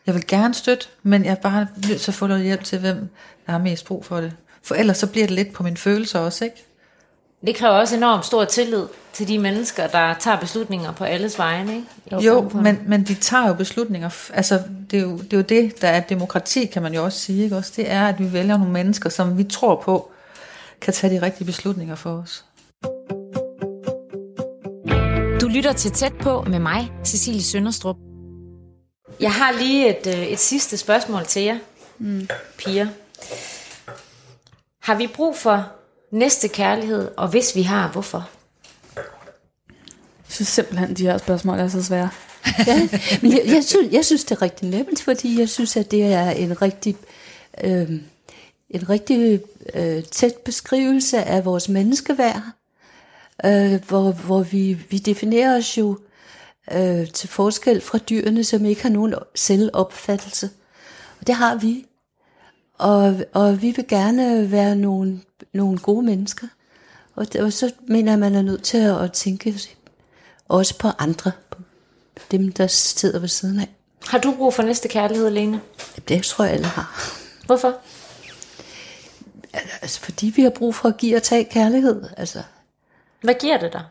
[0.06, 2.78] Jeg vil gerne støtte, men jeg er bare nødt til at få noget hjælp til,
[2.78, 3.08] hvem
[3.46, 4.32] der har mest brug for det.
[4.62, 6.64] For ellers så bliver det lidt på mine følelser også, ikke?
[7.46, 11.74] Det kræver også enormt stor tillid til de mennesker, der tager beslutninger på alles vegne.
[11.74, 12.24] Ikke?
[12.26, 14.10] Jo, men, men de tager jo beslutninger.
[14.32, 17.18] Altså, det er, jo, det er jo det, der er demokrati, kan man jo også
[17.18, 17.44] sige.
[17.44, 17.56] Ikke?
[17.56, 20.10] Også det er, at vi vælger nogle mennesker, som vi tror på,
[20.80, 22.44] kan tage de rigtige beslutninger for os.
[25.40, 27.96] Du lytter til Tæt på med mig, Cecilie Sønderstrup.
[29.20, 31.58] Jeg har lige et, øh, et sidste spørgsmål til jer,
[31.98, 32.28] mm.
[32.58, 32.86] piger.
[34.82, 35.66] Har vi brug for
[36.10, 38.28] næste kærlighed, og hvis vi har, hvorfor?
[38.96, 39.04] Jeg
[40.28, 42.10] synes simpelthen, de her spørgsmål er så svære.
[42.66, 42.88] Ja,
[43.22, 46.04] men jeg, jeg, synes, jeg synes, det er rigtig nemt, fordi jeg synes, at det
[46.04, 46.96] er en rigtig,
[47.64, 47.90] øh,
[48.70, 49.40] en rigtig
[49.74, 52.42] øh, tæt beskrivelse af vores menneskeværd,
[53.44, 55.98] øh, hvor, hvor vi, vi definerer os jo
[56.72, 60.50] øh, til forskel fra dyrene, som ikke har nogen selvopfattelse.
[61.20, 61.86] Og det har vi.
[62.78, 65.20] Og, og vi vil gerne være nogle,
[65.52, 66.46] nogle gode mennesker.
[67.14, 69.60] Og, det- og så mener jeg, man er nødt til at, at tænke
[70.48, 73.68] også på andre, på dem, der sidder ved siden af.
[74.06, 75.60] Har du brug for næste kærlighed, Lene?
[76.08, 77.12] Det tror jeg, alle har.
[77.46, 77.74] Hvorfor?
[79.82, 82.02] Altså, fordi vi har brug for at give og tage kærlighed.
[82.16, 82.42] Altså,
[83.22, 83.84] Hvad giver det dig?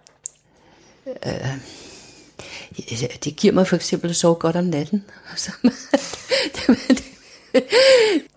[3.01, 5.06] ja, det giver mig for eksempel at sove godt om natten.
[5.30, 5.51] Altså,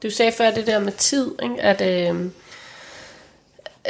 [0.02, 1.60] Du sagde før det der med tid, ikke?
[1.62, 1.80] at
[2.14, 2.30] øh,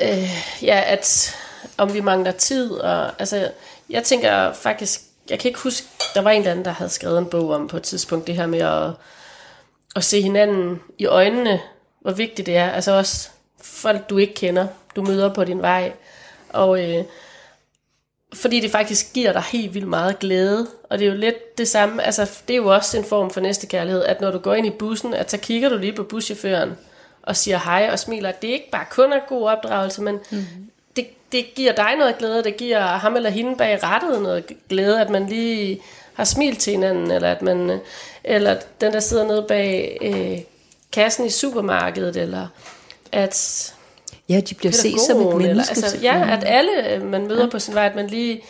[0.02, 0.30] øh,
[0.62, 1.36] ja, at
[1.78, 3.50] om vi mangler tid, og altså,
[3.90, 7.18] jeg tænker faktisk, jeg kan ikke huske, der var en eller anden, der havde skrevet
[7.18, 8.90] en bog om på et tidspunkt, det her med at,
[9.96, 11.60] at se hinanden i øjnene,
[12.00, 13.28] hvor vigtigt det er, altså også
[13.62, 14.66] folk, du ikke kender,
[14.96, 15.92] du møder på din vej,
[16.48, 17.04] og øh,
[18.34, 21.68] fordi det faktisk giver dig helt vildt meget glæde, og det er jo lidt det
[21.68, 24.66] samme, altså det er jo også en form for næstekærlighed, at når du går ind
[24.66, 26.76] i bussen, at så kigger du lige på buschaufføren,
[27.26, 28.32] og siger hej og smiler.
[28.32, 30.44] Det er ikke bare kun en god opdragelse, men mm.
[30.96, 35.00] det, det giver dig noget glæde, det giver ham eller hende bag rettet noget glæde,
[35.00, 35.80] at man lige
[36.14, 37.78] har smilt til hinanden, eller at man, øh,
[38.24, 40.38] eller den der sidder nede bag øh,
[40.92, 42.46] kassen i supermarkedet, eller
[43.12, 43.74] at
[44.28, 45.50] ja, de bliver set som et menneske.
[45.50, 47.50] Eller, altså, ja, at alle øh, man møder ja.
[47.50, 48.42] på sin vej, at man lige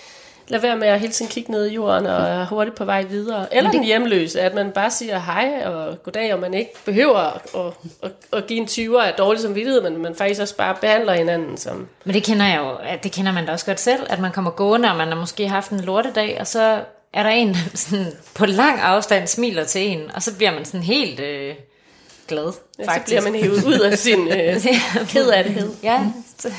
[0.49, 3.03] lader være med at hele tiden kigge ned i jorden og er hurtigt på vej
[3.03, 3.55] videre.
[3.55, 7.73] Eller den hjemløse, at man bare siger hej og goddag, og man ikke behøver at,
[8.03, 11.57] at, at, give en 20'er af dårlig samvittighed, men man faktisk også bare behandler hinanden
[11.57, 11.89] som...
[12.05, 14.51] Men det kender jeg jo, det kender man da også godt selv, at man kommer
[14.51, 16.81] gående, og man har måske haft en lortedag, og så
[17.13, 20.83] er der en, sådan på lang afstand smiler til en, og så bliver man sådan
[20.83, 21.55] helt øh,
[22.29, 23.07] glad, Ja, så faktisk.
[23.07, 24.57] bliver man hævet ud af sin øh,
[25.13, 25.71] ked af det.
[25.83, 26.01] Ja,
[26.39, 26.53] så,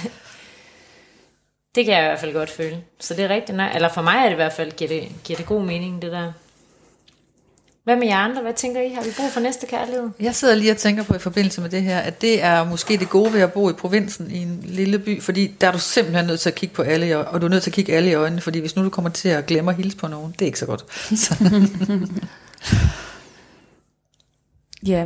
[1.75, 2.77] det kan jeg i hvert fald godt føle.
[2.99, 3.71] Så det er rigtigt, nej.
[3.75, 6.11] eller for mig er det i hvert fald, giver det, giver det god mening, det
[6.11, 6.31] der.
[7.83, 8.41] Hvad med jer andre?
[8.41, 8.89] Hvad tænker I?
[8.93, 10.09] Har vi brug for næste kærlighed?
[10.19, 12.97] Jeg sidder lige og tænker på i forbindelse med det her, at det er måske
[12.97, 15.79] det gode ved at bo i provinsen i en lille by, fordi der er du
[15.79, 18.09] simpelthen nødt til at kigge på alle, og du er nødt til at kigge alle
[18.09, 20.41] i øjnene, fordi hvis nu du kommer til at glemme at hilse på nogen, det
[20.41, 20.85] er ikke så godt.
[21.19, 21.35] Så,
[24.85, 25.05] Ja,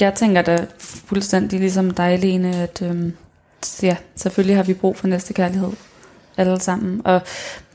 [0.00, 3.12] jeg tænker da fuldstændig ligesom dig, Lene, at øhm,
[3.82, 5.70] ja, selvfølgelig har vi brug for næste kærlighed
[6.38, 7.02] alle sammen.
[7.04, 7.20] Og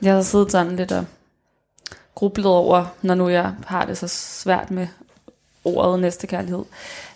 [0.02, 1.06] jeg har siddet sådan lidt og
[2.16, 4.88] grublet over, når nu jeg har det så svært med
[5.64, 6.64] ordet næste kærlighed,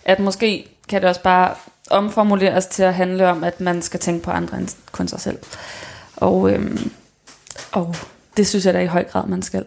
[0.04, 1.54] at måske kan det også bare
[1.90, 5.38] omformuleres til at handle om, at man skal tænke på andre end kun sig selv.
[6.16, 6.92] Og, øhm,
[7.72, 7.94] og
[8.36, 9.64] det synes jeg da i høj grad, man skal.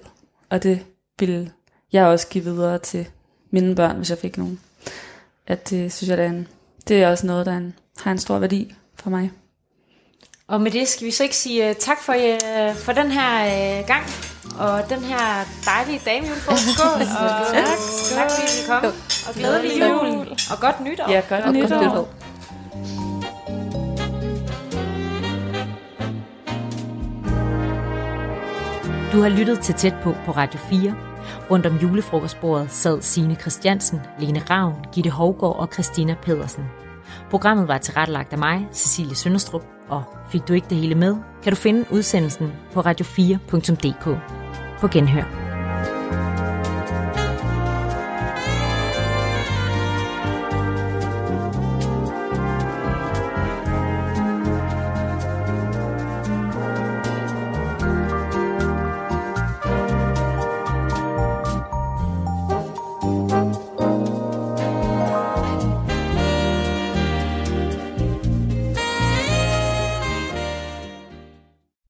[0.50, 0.86] Og det
[1.20, 1.52] vil
[1.92, 3.08] jeg også give videre til
[3.52, 4.60] mine børn, hvis jeg fik nogen.
[5.48, 6.48] At det synes jeg, det er, en,
[6.88, 9.32] det er også noget, der er en, har en stor værdi for mig.
[10.52, 13.32] Og med det skal vi så ikke sige uh, tak for, uh, for den her
[13.80, 14.04] uh, gang.
[14.60, 16.70] Og den her dejlige dame, julefrokost.
[16.70, 17.02] Skål.
[17.22, 17.66] Og tak,
[18.16, 18.94] tak fordi I kom.
[19.28, 20.28] Og glædelig jul.
[20.52, 21.12] Og godt nytår.
[21.12, 21.70] Ja, godt Og nytår.
[21.70, 22.14] godt nytår.
[29.12, 30.96] Du har lyttet til Tæt på på Radio 4.
[31.52, 36.64] Rundt om julefrokostbordet sad Signe Christiansen, Lene Ravn, Gitte Hovgaard og Christina Pedersen.
[37.30, 41.52] Programmet var tilrettelagt af mig, Cecilie Sønderstrup, og fik du ikke det hele med, kan
[41.52, 44.18] du finde udsendelsen på radio4.dk.
[44.80, 45.51] På genhør.